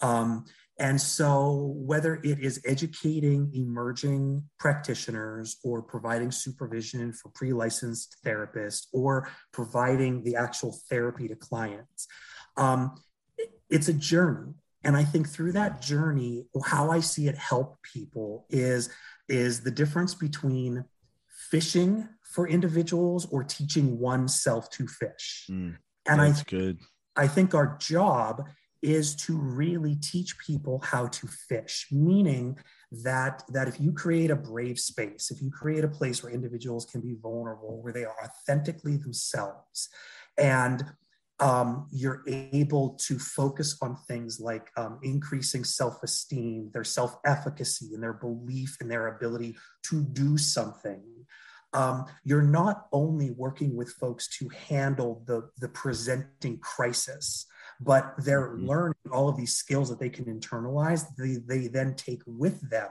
[0.00, 0.46] Um,
[0.78, 8.86] and so, whether it is educating emerging practitioners or providing supervision for pre licensed therapists
[8.92, 12.06] or providing the actual therapy to clients,
[12.56, 12.94] um,
[13.68, 14.54] it's a journey.
[14.84, 18.88] And I think through that journey, how I see it help people is,
[19.28, 20.84] is the difference between
[21.50, 25.46] fishing for individuals or teaching oneself to fish.
[25.50, 25.76] Mm,
[26.08, 26.78] and I, good.
[27.16, 28.44] I think our job
[28.82, 32.56] is to really teach people how to fish meaning
[32.90, 36.84] that that if you create a brave space if you create a place where individuals
[36.84, 39.88] can be vulnerable where they are authentically themselves
[40.36, 40.84] and
[41.40, 48.12] um, you're able to focus on things like um, increasing self-esteem their self-efficacy and their
[48.12, 51.02] belief in their ability to do something
[51.74, 57.46] um, you're not only working with folks to handle the, the presenting crisis
[57.80, 58.66] but they're mm-hmm.
[58.66, 62.90] learning all of these skills that they can internalize they, they then take with them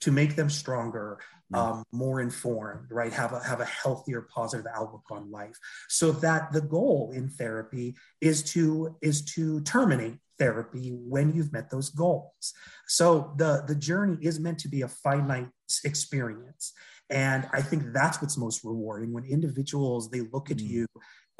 [0.00, 1.18] to make them stronger
[1.52, 1.72] mm-hmm.
[1.72, 5.58] um, more informed right have a have a healthier positive outlook on life
[5.88, 11.70] so that the goal in therapy is to is to terminate therapy when you've met
[11.70, 12.52] those goals
[12.86, 15.48] so the the journey is meant to be a finite
[15.84, 16.72] experience
[17.10, 20.68] and i think that's what's most rewarding when individuals they look at mm.
[20.68, 20.86] you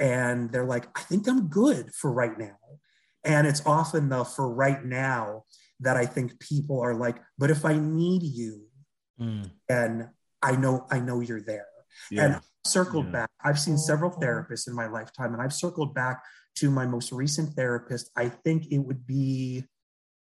[0.03, 2.59] and they're like, I think I'm good for right now.
[3.25, 5.45] And it's often the for right now
[5.79, 8.67] that I think people are like, but if I need you,
[9.19, 9.49] mm.
[9.69, 10.11] then
[10.43, 11.69] I know I know you're there.
[12.11, 12.25] Yeah.
[12.25, 13.13] And circled yeah.
[13.13, 16.21] back, I've seen several therapists in my lifetime, and I've circled back
[16.57, 18.11] to my most recent therapist.
[18.17, 19.65] I think it would be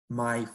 [0.09, 0.47] my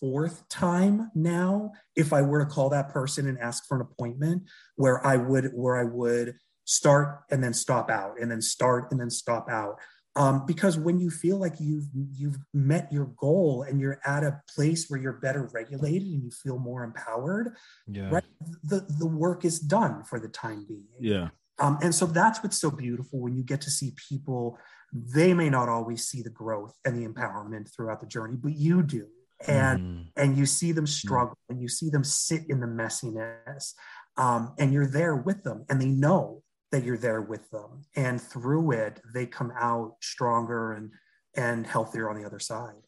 [0.00, 4.44] fourth time now if I were to call that person and ask for an appointment
[4.76, 9.00] where I would where I would start and then stop out and then start and
[9.00, 9.78] then stop out
[10.16, 14.40] um, because when you feel like you've you've met your goal and you're at a
[14.54, 17.54] place where you're better regulated and you feel more empowered
[17.86, 18.08] yeah.
[18.10, 18.24] right
[18.62, 21.28] the the work is done for the time being yeah
[21.60, 24.58] um, and so that's what's so beautiful when you get to see people
[24.92, 28.82] they may not always see the growth and the empowerment throughout the journey but you
[28.82, 29.06] do
[29.46, 30.06] and mm.
[30.16, 31.50] and you see them struggle mm.
[31.50, 33.72] and you see them sit in the messiness
[34.16, 36.43] um, and you're there with them and they know
[36.74, 37.84] that you're there with them.
[37.94, 40.90] And through it they come out stronger and
[41.36, 42.82] and healthier on the other side.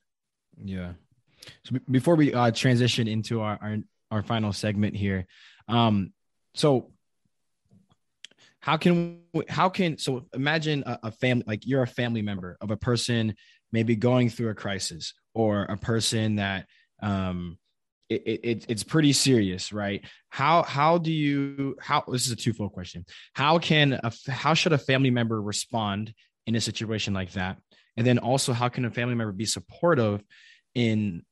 [0.63, 0.93] Yeah.
[1.65, 3.77] So b- before we uh, transition into our, our
[4.11, 5.27] our final segment here
[5.69, 6.13] um
[6.55, 6.93] so
[8.61, 12.71] how can how can so imagine a, a, family like you're a family member of
[12.71, 13.35] a person
[13.73, 16.67] maybe going through a crisis or a person that
[17.03, 17.59] um
[18.09, 20.05] it, it, it's pretty serious, right?
[20.29, 23.05] How how do you how this is a twofold question.
[23.35, 26.15] How can a how should a family member respond
[26.47, 27.59] in a situation like that?
[27.97, 30.23] And then also how can a family member be supportive
[30.75, 31.23] in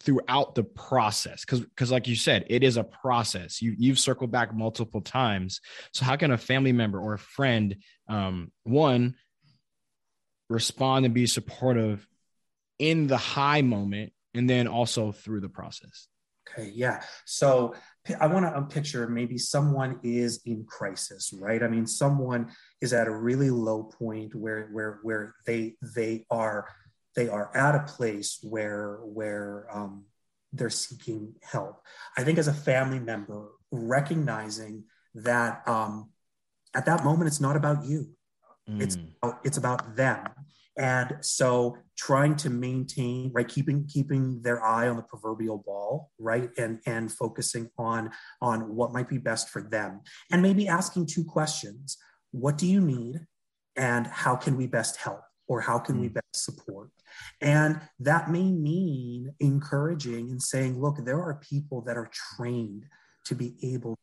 [0.00, 4.30] throughout the process because because like you said it is a process you you've circled
[4.30, 5.60] back multiple times
[5.92, 7.76] so how can a family member or a friend
[8.08, 9.14] um one
[10.48, 12.06] respond and be supportive
[12.78, 16.08] in the high moment and then also through the process.
[16.48, 17.02] Okay, yeah.
[17.26, 17.74] So
[18.18, 21.62] I want to picture maybe someone is in crisis, right?
[21.62, 26.66] I mean, someone is at a really low point where where where they they are
[27.14, 30.04] they are at a place where where um,
[30.52, 31.82] they're seeking help.
[32.16, 36.10] I think as a family member, recognizing that um,
[36.74, 38.10] at that moment it's not about you,
[38.68, 38.80] mm.
[38.80, 40.24] it's about, it's about them.
[40.80, 46.48] And so trying to maintain, right, keeping keeping their eye on the proverbial ball, right,
[46.56, 50.00] and and focusing on on what might be best for them,
[50.32, 51.98] and maybe asking two questions:
[52.30, 53.26] What do you need,
[53.76, 55.20] and how can we best help?
[55.50, 56.12] or how can we hmm.
[56.12, 56.90] best support?
[57.40, 62.84] And that may mean encouraging and saying, look, there are people that are trained
[63.24, 63.98] to be able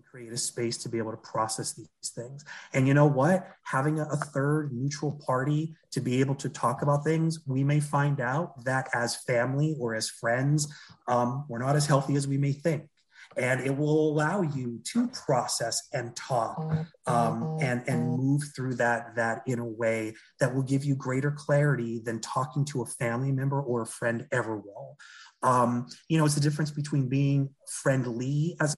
[0.00, 2.44] and create a space to be able to process these things.
[2.72, 3.46] And you know what?
[3.64, 7.80] Having a, a, third neutral party to be able to talk about things, we may
[7.80, 10.72] find out that as family or as friends,
[11.08, 12.88] um, we're not as healthy as we may think
[13.36, 16.58] and it will allow you to process and talk
[17.06, 21.30] um, and and move through that that in a way that will give you greater
[21.30, 24.96] clarity than talking to a family member or a friend ever will
[25.44, 28.74] um, you know it's the difference between being friendly as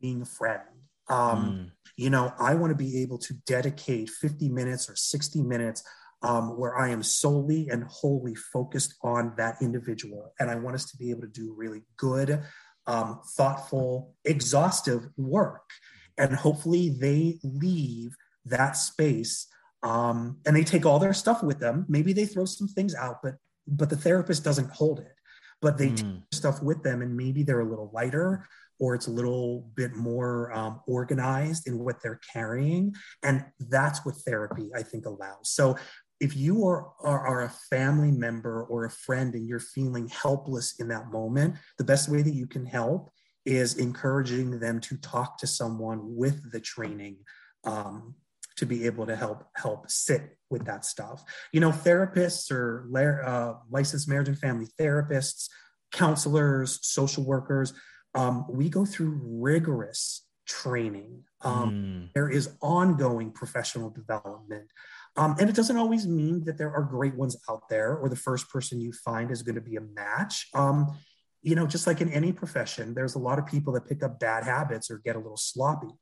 [0.00, 0.62] being a friend
[1.08, 1.70] um, mm.
[1.96, 5.82] you know i want to be able to dedicate 50 minutes or 60 minutes
[6.22, 10.32] um, where I am solely and wholly focused on that individual.
[10.40, 12.42] And I want us to be able to do really good,
[12.86, 15.70] um, thoughtful, exhaustive work.
[16.16, 19.46] And hopefully they leave that space
[19.82, 21.86] um, and they take all their stuff with them.
[21.88, 23.36] Maybe they throw some things out, but
[23.70, 25.14] but the therapist doesn't hold it.
[25.60, 25.96] But they mm.
[25.96, 28.46] take stuff with them, and maybe they're a little lighter,
[28.80, 34.14] or it's a little bit more um, organized in what they're carrying, and that's what
[34.26, 35.50] therapy I think allows.
[35.50, 35.76] So
[36.20, 40.74] if you are, are, are, a family member or a friend and you're feeling helpless
[40.80, 43.10] in that moment, the best way that you can help
[43.46, 47.16] is encouraging them to talk to someone with the training
[47.64, 48.14] um,
[48.56, 51.22] to be able to help help sit with that stuff.
[51.52, 52.88] You know, therapists or
[53.24, 55.48] uh, licensed marriage and family therapists,
[55.92, 57.72] counselors, social workers,
[58.18, 61.22] um, we go through rigorous training.
[61.42, 62.12] Um, mm.
[62.14, 64.72] There is ongoing professional development.
[65.16, 68.16] Um, and it doesn't always mean that there are great ones out there or the
[68.16, 70.48] first person you find is going to be a match.
[70.52, 70.98] Um,
[71.42, 74.18] you know, just like in any profession, there's a lot of people that pick up
[74.18, 75.94] bad habits or get a little sloppy.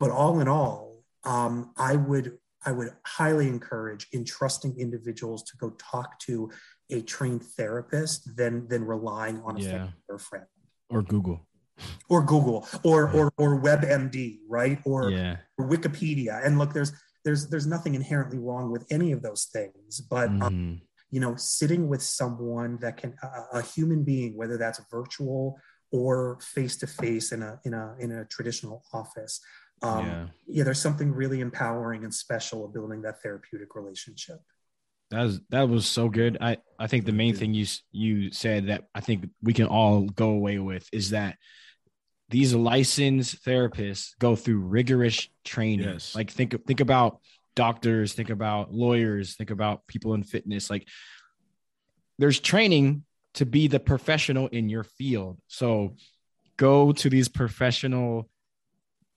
[0.00, 5.70] But all in all, um, I would I would highly encourage entrusting individuals to go
[5.78, 6.50] talk to
[6.90, 9.88] a trained therapist than than relying on a yeah.
[10.08, 10.46] or friend
[10.94, 11.46] or Google
[12.08, 14.78] or Google or or or WebMD, right?
[14.84, 15.38] Or, yeah.
[15.58, 16.46] or Wikipedia.
[16.46, 16.92] And look, there's
[17.24, 20.46] there's there's nothing inherently wrong with any of those things but um, mm-hmm.
[20.46, 20.80] um,
[21.10, 25.58] you know sitting with someone that can a, a human being whether that's virtual
[25.90, 29.40] or face to face in a in a in a traditional office
[29.82, 30.26] um, yeah.
[30.46, 34.40] yeah there's something really empowering and special of building that therapeutic relationship
[35.10, 38.66] that was that was so good i i think the main thing you you said
[38.66, 41.36] that i think we can all go away with is that
[42.28, 45.88] these licensed therapists go through rigorous training.
[45.88, 46.14] Yes.
[46.14, 47.20] Like think think about
[47.54, 50.70] doctors, think about lawyers, think about people in fitness.
[50.70, 50.88] Like
[52.18, 55.38] there's training to be the professional in your field.
[55.48, 55.96] So
[56.56, 58.28] go to these professional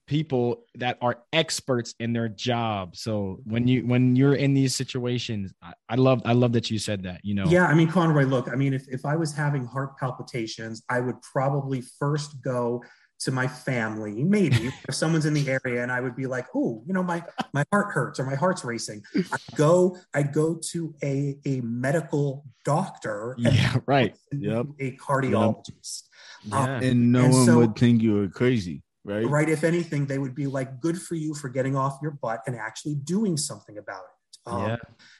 [0.08, 2.96] people that are experts in their job.
[2.96, 6.78] So when you when you're in these situations, I, I, love I love that you
[6.78, 7.20] said that.
[7.22, 7.44] You know.
[7.46, 11.00] Yeah, I mean, Conroy, look, I mean, if if I was having heart palpitations, I
[11.00, 12.82] would probably first go
[13.20, 16.82] to my family, maybe if someone's in the area and I would be like, oh,
[16.86, 19.02] you know, my my heart hurts or my heart's racing.
[19.14, 23.34] I'd go, I'd go to a, a medical doctor.
[23.38, 24.16] Yeah, right.
[24.32, 24.66] Yep.
[24.78, 26.04] A cardiologist.
[26.44, 26.54] Yep.
[26.54, 26.88] Um, yeah.
[26.88, 28.82] and no and one so, would think you were crazy.
[29.08, 29.26] Right.
[29.26, 29.48] Right.
[29.48, 32.54] If anything, they would be like, good for you for getting off your butt and
[32.54, 34.50] actually doing something about it.
[34.50, 34.76] Um, yeah.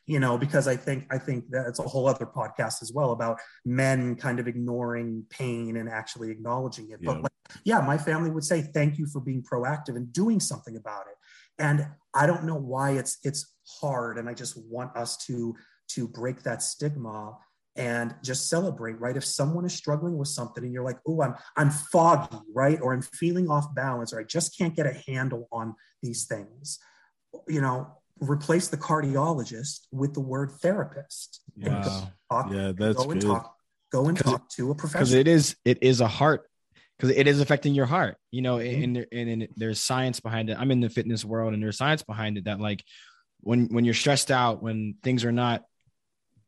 [0.06, 3.38] You know, because I think I think that's a whole other podcast as well about
[3.64, 6.98] men kind of ignoring pain and actually acknowledging it.
[7.00, 7.12] Yeah.
[7.12, 7.32] But like,
[7.64, 11.16] yeah, my family would say thank you for being proactive and doing something about it.
[11.58, 15.54] And I don't know why it's it's hard, and I just want us to
[15.88, 17.36] to break that stigma
[17.78, 21.34] and just celebrate right if someone is struggling with something and you're like oh i'm
[21.56, 25.48] i'm foggy right or i'm feeling off balance or i just can't get a handle
[25.52, 26.78] on these things
[27.46, 27.86] you know
[28.20, 31.40] replace the cardiologist with the word therapist.
[31.56, 32.10] Wow.
[32.30, 33.26] Talk, yeah, that's go and good.
[33.26, 33.54] talk.
[33.90, 35.04] Go and talk to a professional.
[35.04, 36.48] Because it is it is a heart
[36.98, 38.16] because it is affecting your heart.
[38.30, 38.82] You know, mm-hmm.
[38.82, 40.58] and, and, and there's science behind it.
[40.58, 42.84] I'm in the fitness world, and there's science behind it that like
[43.40, 45.64] when when you're stressed out, when things are not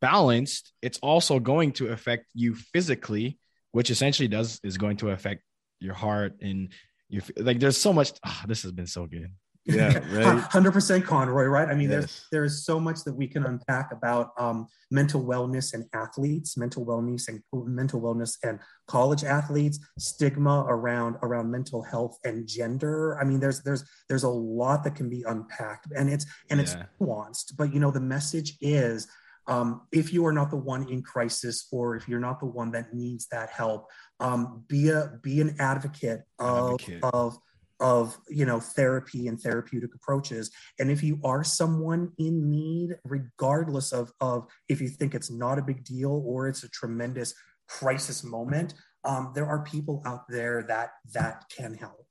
[0.00, 3.38] balanced, it's also going to affect you physically,
[3.72, 5.42] which essentially does is going to affect
[5.80, 6.72] your heart and
[7.08, 7.58] your like.
[7.60, 8.12] There's so much.
[8.24, 9.32] Oh, this has been so good.
[9.66, 10.40] Yeah, right.
[10.40, 11.44] Hundred percent, Conroy.
[11.44, 11.68] Right?
[11.68, 12.00] I mean, Yes.
[12.00, 16.56] there's there is so much that we can unpack about um, mental wellness and athletes,
[16.56, 23.18] mental wellness and mental wellness and college athletes, stigma around around mental health and gender.
[23.20, 26.76] I mean, there's there's there's a lot that can be unpacked, and it's and it's
[27.00, 27.56] nuanced.
[27.56, 29.06] But you know, the message is.
[29.46, 32.70] Um, if you are not the one in crisis, or if you're not the one
[32.72, 33.86] that needs that help,
[34.20, 37.04] um, be a be an advocate of Advocate.
[37.04, 37.38] of
[37.80, 43.90] of you know therapy and therapeutic approaches and if you are someone in need regardless
[43.90, 47.32] of of if you think it's not a big deal or it's a tremendous
[47.68, 48.74] crisis moment
[49.04, 52.06] um, there are people out there that that can help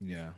[0.00, 0.30] Yeah.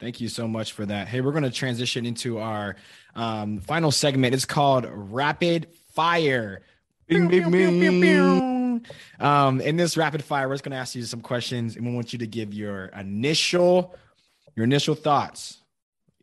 [0.00, 1.08] Thank you so much for that.
[1.08, 2.76] Hey, we're going to transition into our
[3.14, 4.34] um, final segment.
[4.34, 6.62] It's called Rapid Fire.
[7.06, 8.86] Bing, bing, bing.
[9.18, 11.92] Um, in this rapid fire, we're just going to ask you some questions, and we
[11.92, 13.94] want you to give your initial,
[14.56, 15.58] your initial thoughts.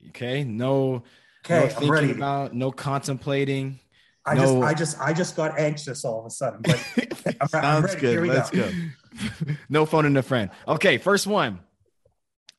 [0.10, 1.04] Okay, no, no
[1.46, 3.80] okay i'm thinking ready about, no contemplating.
[4.26, 6.82] i no- just i just i just got anxious all of a sudden but
[7.28, 8.00] I'm, I'm Sounds ready.
[8.00, 8.28] Good.
[8.28, 8.70] Let's go.
[8.70, 9.54] go.
[9.70, 10.50] no phone in a friend.
[10.68, 11.60] Okay, first one.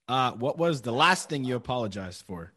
[0.09, 2.53] Uh, what was the last thing you apologized for?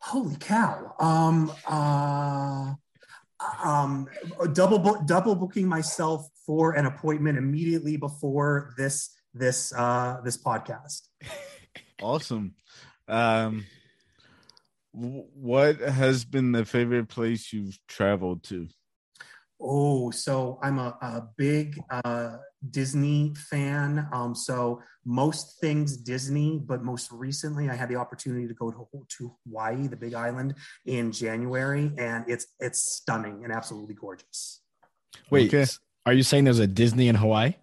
[0.00, 2.72] holy cow um uh
[3.64, 4.06] um
[4.52, 11.08] double book double booking myself for an appointment immediately before this this uh this podcast
[12.00, 12.54] Awesome.
[13.08, 13.66] Um,
[14.92, 18.68] what has been the favorite place you've traveled to?
[19.60, 22.36] Oh so i'm a, a big uh
[22.70, 28.54] disney fan um so most things disney but most recently i had the opportunity to
[28.54, 30.54] go to, to hawaii the big island
[30.86, 34.60] in january and it's it's stunning and absolutely gorgeous
[35.30, 35.66] Wait, Okay.
[36.06, 37.54] are you saying there's a Disney in Hawaii?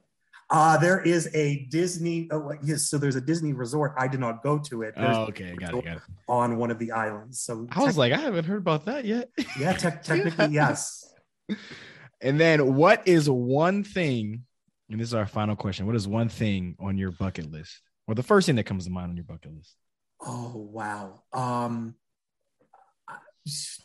[0.52, 2.28] Uh, there is a Disney.
[2.32, 3.93] Oh, yes, so there's a Disney resort.
[3.98, 4.93] I did not go to it.
[4.96, 6.02] There's Oh, okay, got it, got it.
[6.28, 7.39] on one of the islands.
[7.41, 9.30] So I was like, I haven't heard about that yet.
[9.60, 11.12] yeah, tec- technically yes.
[12.22, 14.43] And then, what is one thing?
[14.89, 15.86] And this is our final question.
[15.86, 18.91] What is one thing on your bucket list, or the first thing that comes to
[18.91, 19.76] mind on your bucket list?
[20.22, 21.24] Oh wow.
[21.34, 21.96] Um,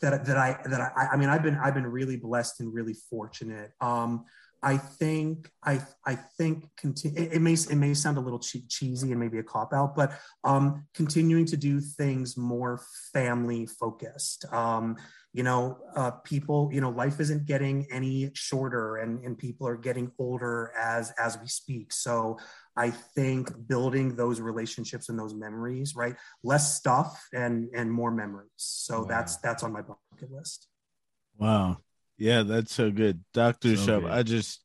[0.01, 2.95] that that I that I I mean I've been I've been really blessed and really
[3.09, 3.71] fortunate.
[3.79, 4.25] Um,
[4.63, 8.65] I think I I think conti- it, it may it may sound a little che-
[8.67, 10.11] cheesy and maybe a cop out, but
[10.43, 12.81] um, continuing to do things more
[13.11, 14.45] family focused.
[14.53, 14.97] Um,
[15.33, 19.77] you know, uh, people, you know, life isn't getting any shorter, and and people are
[19.77, 21.91] getting older as as we speak.
[21.91, 22.37] So
[22.75, 26.15] I think building those relationships and those memories, right?
[26.43, 28.49] Less stuff and and more memories.
[28.57, 29.05] So Wow.
[29.07, 30.67] that's that's on my bucket list.
[31.37, 31.77] Wow.
[32.21, 33.23] Yeah, that's so good.
[33.33, 33.75] Dr.
[33.75, 34.11] So Shupp.
[34.11, 34.63] I just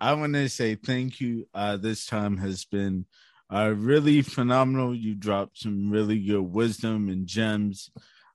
[0.00, 1.46] I want to say thank you.
[1.52, 3.04] Uh this time has been
[3.52, 4.94] uh really phenomenal.
[4.94, 7.90] You dropped some really good wisdom and gems.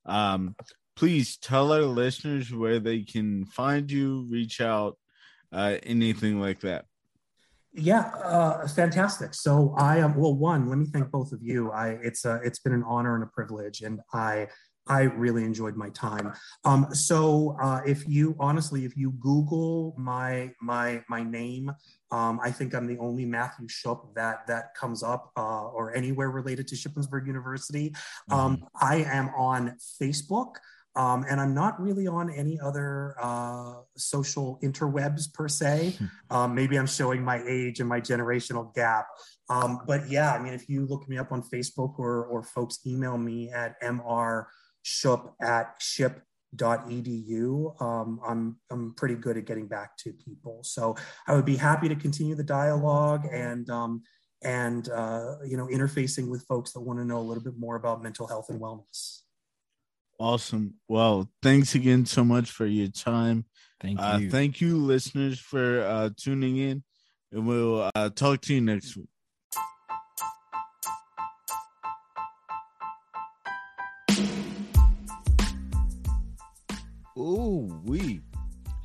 [0.05, 0.55] Um
[0.95, 4.99] please tell our listeners where they can find you, reach out,
[5.51, 6.85] uh anything like that.
[7.73, 9.33] Yeah, uh, fantastic.
[9.33, 10.35] So I am well.
[10.35, 11.71] One, let me thank both of you.
[11.71, 14.47] I it's a it's been an honor and a privilege, and I
[14.89, 16.33] I really enjoyed my time.
[16.65, 21.71] Um, so uh, if you honestly, if you Google my my my name,
[22.11, 26.31] um, I think I'm the only Matthew Shupp that that comes up uh, or anywhere
[26.31, 27.93] related to Shippensburg University.
[28.31, 30.55] Um, I am on Facebook.
[30.95, 35.95] Um, and I'm not really on any other uh, social interwebs per se.
[36.29, 39.05] Um, maybe I'm showing my age and my generational gap.
[39.49, 42.79] Um, but yeah, I mean, if you look me up on Facebook or, or folks
[42.85, 43.75] email me at
[44.89, 50.63] mrshup at ship.edu, um, I'm, I'm pretty good at getting back to people.
[50.63, 50.95] So
[51.27, 54.03] I would be happy to continue the dialogue and, um,
[54.43, 57.75] and uh, you know, interfacing with folks that want to know a little bit more
[57.75, 59.21] about mental health and wellness.
[60.19, 60.75] Awesome.
[60.87, 63.45] Well, thanks again so much for your time.
[63.79, 64.29] Thank Uh, you.
[64.29, 66.83] thank you, listeners, for uh, tuning in,
[67.31, 69.07] and we'll uh, talk to you next week.
[77.17, 78.21] Ooh, we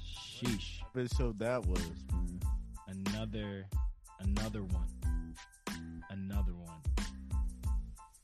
[0.02, 0.80] Sheesh.
[0.94, 1.80] episode that was,
[2.12, 2.40] man.
[2.88, 3.66] Another,
[4.20, 5.34] another one.
[6.10, 6.80] Another one.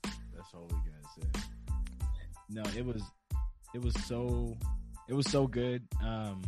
[0.03, 1.41] That's all we gotta say.
[2.49, 3.03] No, it was,
[3.75, 4.57] it was so,
[5.09, 5.83] it was so good.
[6.03, 6.43] Um,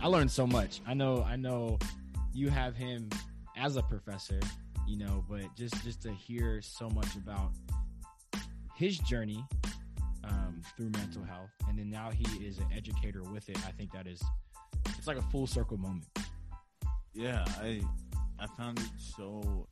[0.00, 0.80] I learned so much.
[0.86, 1.78] I know, I know,
[2.32, 3.08] you have him
[3.56, 4.40] as a professor,
[4.88, 7.52] you know, but just just to hear so much about
[8.74, 9.44] his journey
[10.28, 13.58] um, through mental health, and then now he is an educator with it.
[13.66, 14.22] I think that is,
[14.98, 16.06] it's like a full circle moment.
[17.14, 17.80] Yeah, I
[18.38, 19.66] I found it so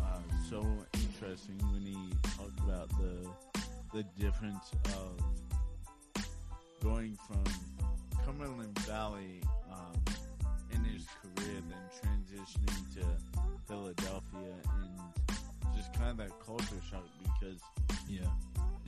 [0.00, 0.18] uh,
[0.48, 0.64] so
[0.94, 3.28] interesting when he talked about the
[3.92, 6.24] the difference of
[6.82, 7.44] going from
[8.24, 10.14] Cumberland Valley um,
[10.72, 13.04] in his career, then transitioning to
[13.66, 15.36] Philadelphia, and
[15.76, 17.60] just kind of that culture shock because,
[18.08, 18.26] Yeah.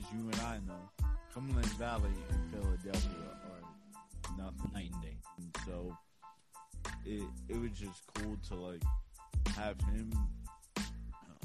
[0.03, 4.71] As you and I know, Cumberland Valley and Philadelphia are nothing.
[4.73, 5.17] Night and day.
[5.37, 5.97] And so
[7.05, 8.81] it it was just cool to like
[9.55, 10.11] have him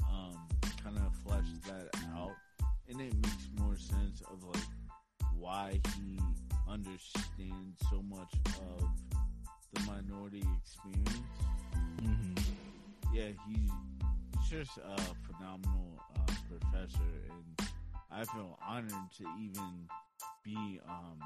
[0.09, 0.35] um
[0.83, 2.31] kind of flesh that out
[2.87, 4.63] and it makes more sense of like
[5.37, 6.19] why he
[6.67, 8.89] understands so much of
[9.73, 11.19] the minority experience
[12.01, 13.13] Mm-hmm.
[13.13, 17.68] yeah he's just a phenomenal uh, professor and
[18.11, 19.87] i feel honored to even
[20.43, 21.19] be um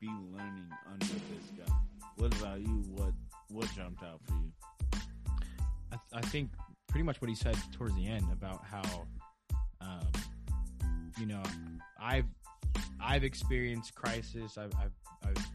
[0.00, 1.74] be learning under this guy
[2.16, 3.12] what about you what
[3.50, 4.52] what jumped out for you
[5.92, 6.50] I, th- I think
[6.88, 9.06] pretty much what he said towards the end about how,
[9.80, 10.06] um,
[11.18, 11.42] you know,
[12.00, 12.26] I've
[13.02, 14.58] I've experienced crisis.
[14.58, 14.92] I've, I've,
[15.24, 15.46] I've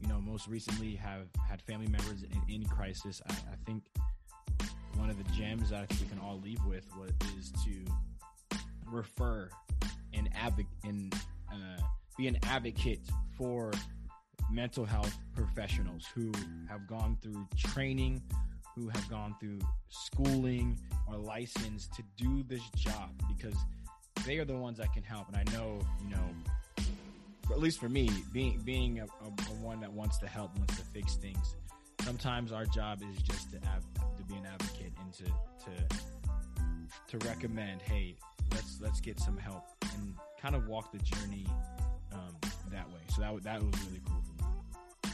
[0.00, 3.20] you know, most recently have had family members in, in crisis.
[3.28, 3.84] I, I think
[4.96, 8.60] one of the gems that I think we can all leave with what is to
[8.86, 9.48] refer
[10.14, 11.14] and advocate and
[11.50, 11.82] uh,
[12.16, 13.00] be an advocate
[13.36, 13.72] for
[14.50, 16.30] mental health professionals who
[16.68, 18.22] have gone through training
[18.74, 19.58] who have gone through
[19.88, 23.54] schooling or license to do this job because
[24.26, 25.28] they are the ones that can help.
[25.28, 26.84] And I know, you know,
[27.50, 30.76] at least for me, being being a, a, a one that wants to help, wants
[30.76, 31.54] to fix things.
[32.02, 37.26] Sometimes our job is just to av- to be an advocate and to to to
[37.26, 38.16] recommend, hey,
[38.52, 41.46] let's let's get some help and kind of walk the journey
[42.12, 42.34] um,
[42.70, 43.00] that way.
[43.14, 44.50] So that that was really cool for me.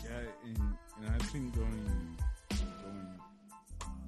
[0.05, 0.59] Yeah, and,
[1.05, 2.16] and I think going
[2.51, 3.18] going
[3.85, 4.01] um,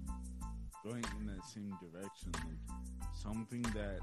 [0.85, 2.79] going in that same direction, like
[3.15, 4.01] something that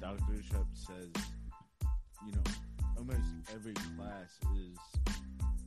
[0.00, 0.42] Dr.
[0.42, 1.24] Shep says,
[2.26, 2.42] you know,
[2.96, 4.76] almost every class is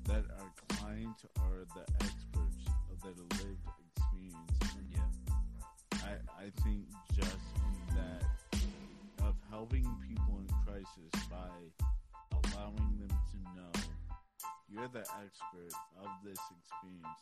[0.05, 4.57] that our clients are the experts of their lived experience.
[4.77, 6.03] And Yeah.
[6.03, 6.83] I I think
[7.13, 7.52] just in that of
[9.63, 11.47] helping people in crisis by
[12.33, 13.71] allowing them to know
[14.69, 17.21] you're the expert of this experience.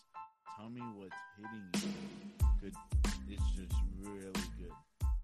[0.57, 2.39] Tell me what's hitting you.
[2.59, 2.73] Good.
[3.29, 4.73] It's just really good.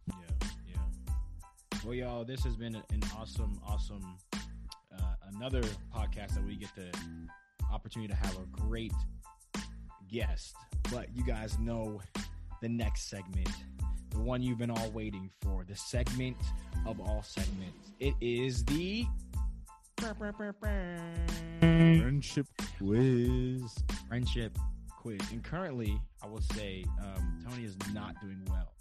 [0.09, 1.79] Yeah, yeah.
[1.83, 4.15] Well, y'all, this has been an awesome, awesome,
[4.93, 6.95] uh, another podcast that we get the
[7.73, 8.93] opportunity to have a great
[10.07, 10.55] guest.
[10.91, 11.99] But you guys know
[12.61, 13.49] the next segment,
[14.11, 16.37] the one you've been all waiting for, the segment
[16.85, 17.91] of all segments.
[17.99, 19.05] It is the
[21.59, 22.47] Friendship
[22.77, 23.61] quiz.
[24.07, 24.57] friendship
[25.01, 25.19] quiz.
[25.31, 28.73] And currently, I will say um, Tony is not doing well.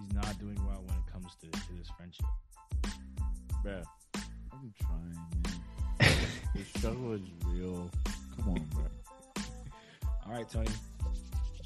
[0.00, 2.26] He's not doing well when it comes to, to this friendship.
[3.64, 3.84] Bruh,
[4.52, 6.10] I'm trying, man.
[6.54, 7.90] the struggle is real.
[8.36, 8.84] Come on, bro.
[10.26, 10.68] All right, Tony.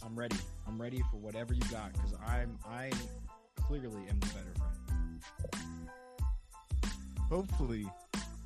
[0.04, 0.36] I'm ready.
[0.66, 2.90] I'm ready for whatever you got because I'm I
[3.56, 4.54] clearly am the better
[4.88, 5.20] friend.
[7.30, 7.86] Hopefully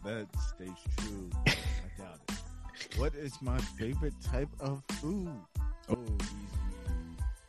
[0.05, 1.31] that stays true.
[1.47, 1.51] I
[1.99, 2.99] doubt it.
[2.99, 5.29] What is my favorite type of food?
[5.89, 5.97] Oh,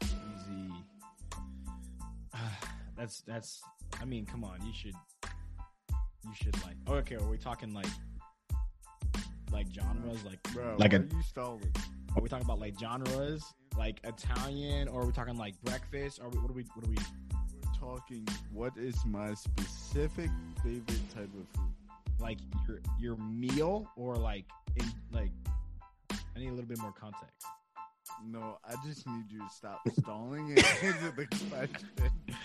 [0.04, 0.74] easy, easy.
[2.98, 3.62] that's that's.
[4.02, 4.60] I mean, come on.
[4.66, 4.96] You should
[6.24, 6.76] you should like.
[6.88, 7.88] Oh, okay, are we talking like
[9.52, 10.24] like genres?
[10.26, 11.76] Like, Bro, Like why a- are you stalling?
[12.16, 13.44] are we talking about like genres?
[13.78, 16.20] Like Italian, or are we talking like breakfast?
[16.22, 16.64] Or what are we?
[16.74, 16.98] What are we?
[17.64, 20.32] We're talking what is my specific
[20.64, 21.72] favorite type of food?
[22.20, 25.32] Like your your meal, or like in like?
[26.12, 27.46] I need a little bit more context.
[28.26, 31.88] No, I just need you to stop stalling and answer the question.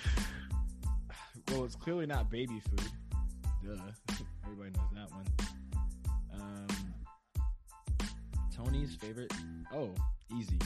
[1.51, 2.89] Well, it's clearly not baby food.
[3.62, 3.76] Duh.
[4.45, 5.26] Everybody knows that one.
[6.35, 6.66] Um,
[8.57, 9.33] Tony's favorite.
[9.74, 9.91] Oh,
[10.39, 10.59] easy.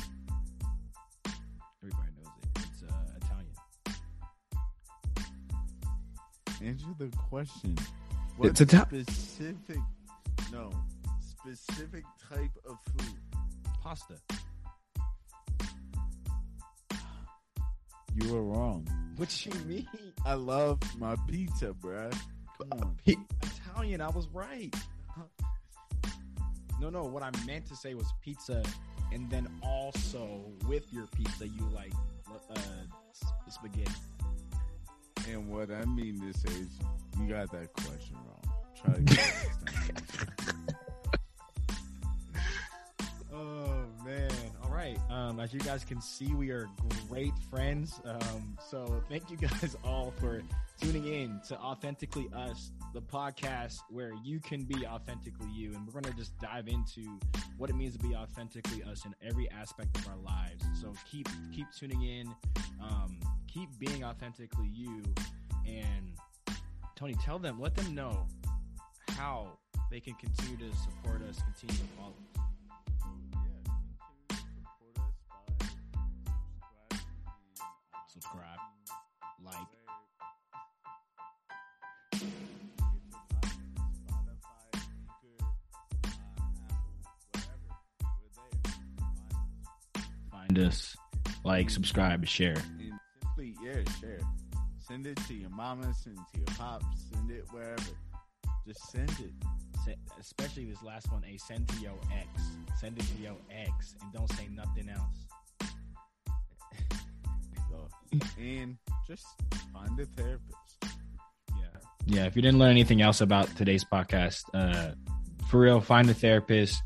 [6.66, 7.76] Answer the question.
[8.36, 9.78] What It's Ita- specific?
[10.52, 10.70] No,
[11.20, 13.14] specific type of food.
[13.82, 14.14] Pasta.
[18.14, 18.88] You were wrong.
[19.16, 19.86] What you mean?
[20.24, 22.12] I love my pizza, bruh.
[22.58, 22.96] Come on.
[23.04, 24.00] P- Italian.
[24.00, 24.74] I was right.
[26.80, 27.04] No, no.
[27.04, 28.62] What I meant to say was pizza,
[29.12, 31.92] and then also with your pizza, you like
[32.50, 32.58] uh,
[33.48, 33.90] spaghetti.
[35.28, 36.68] And what I mean to say is,
[37.18, 38.54] you got that question wrong.
[38.80, 40.12] Try to get it next
[43.34, 43.75] uh,
[44.86, 44.98] right.
[45.10, 46.68] Um, as you guys can see, we are
[47.08, 48.00] great friends.
[48.04, 50.42] Um, so thank you guys all for
[50.80, 55.72] tuning in to Authentically Us, the podcast where you can be authentically you.
[55.74, 57.18] And we're going to just dive into
[57.56, 60.64] what it means to be authentically us in every aspect of our lives.
[60.80, 62.28] So keep keep tuning in,
[62.80, 63.18] um,
[63.52, 65.02] keep being authentically you,
[65.66, 66.12] and
[66.94, 68.26] Tony, tell them, let them know
[69.10, 69.58] how
[69.90, 72.45] they can continue to support us, continue to follow us.
[90.56, 90.96] Find us,
[91.44, 92.56] like, subscribe, share.
[92.80, 92.92] And
[93.22, 94.20] simply, yeah, share.
[94.78, 97.82] Send it to your mama, send it to your pops, send it wherever.
[98.66, 99.98] Just send it.
[100.18, 102.28] Especially this last one, a send to your ex.
[102.80, 105.26] Send it to your ex, and don't say nothing else.
[108.38, 109.26] and just
[109.74, 110.84] find a therapist.
[111.50, 111.66] Yeah.
[112.06, 112.24] Yeah.
[112.24, 114.92] If you didn't learn anything else about today's podcast, uh,
[115.48, 116.82] for real, find a therapist.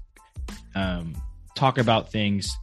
[0.74, 1.14] Um,
[1.54, 2.58] talk about things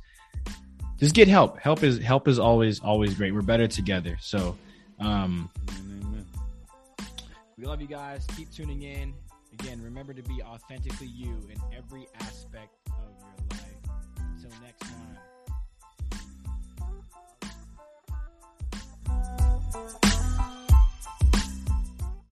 [0.99, 1.59] just get help.
[1.59, 3.33] Help is help is always always great.
[3.33, 4.17] We're better together.
[4.21, 4.57] So,
[4.99, 5.49] um,
[7.57, 8.25] we love you guys.
[8.35, 9.13] Keep tuning in.
[9.59, 13.61] Again, remember to be authentically you in every aspect of your life.
[14.35, 15.17] Until next time.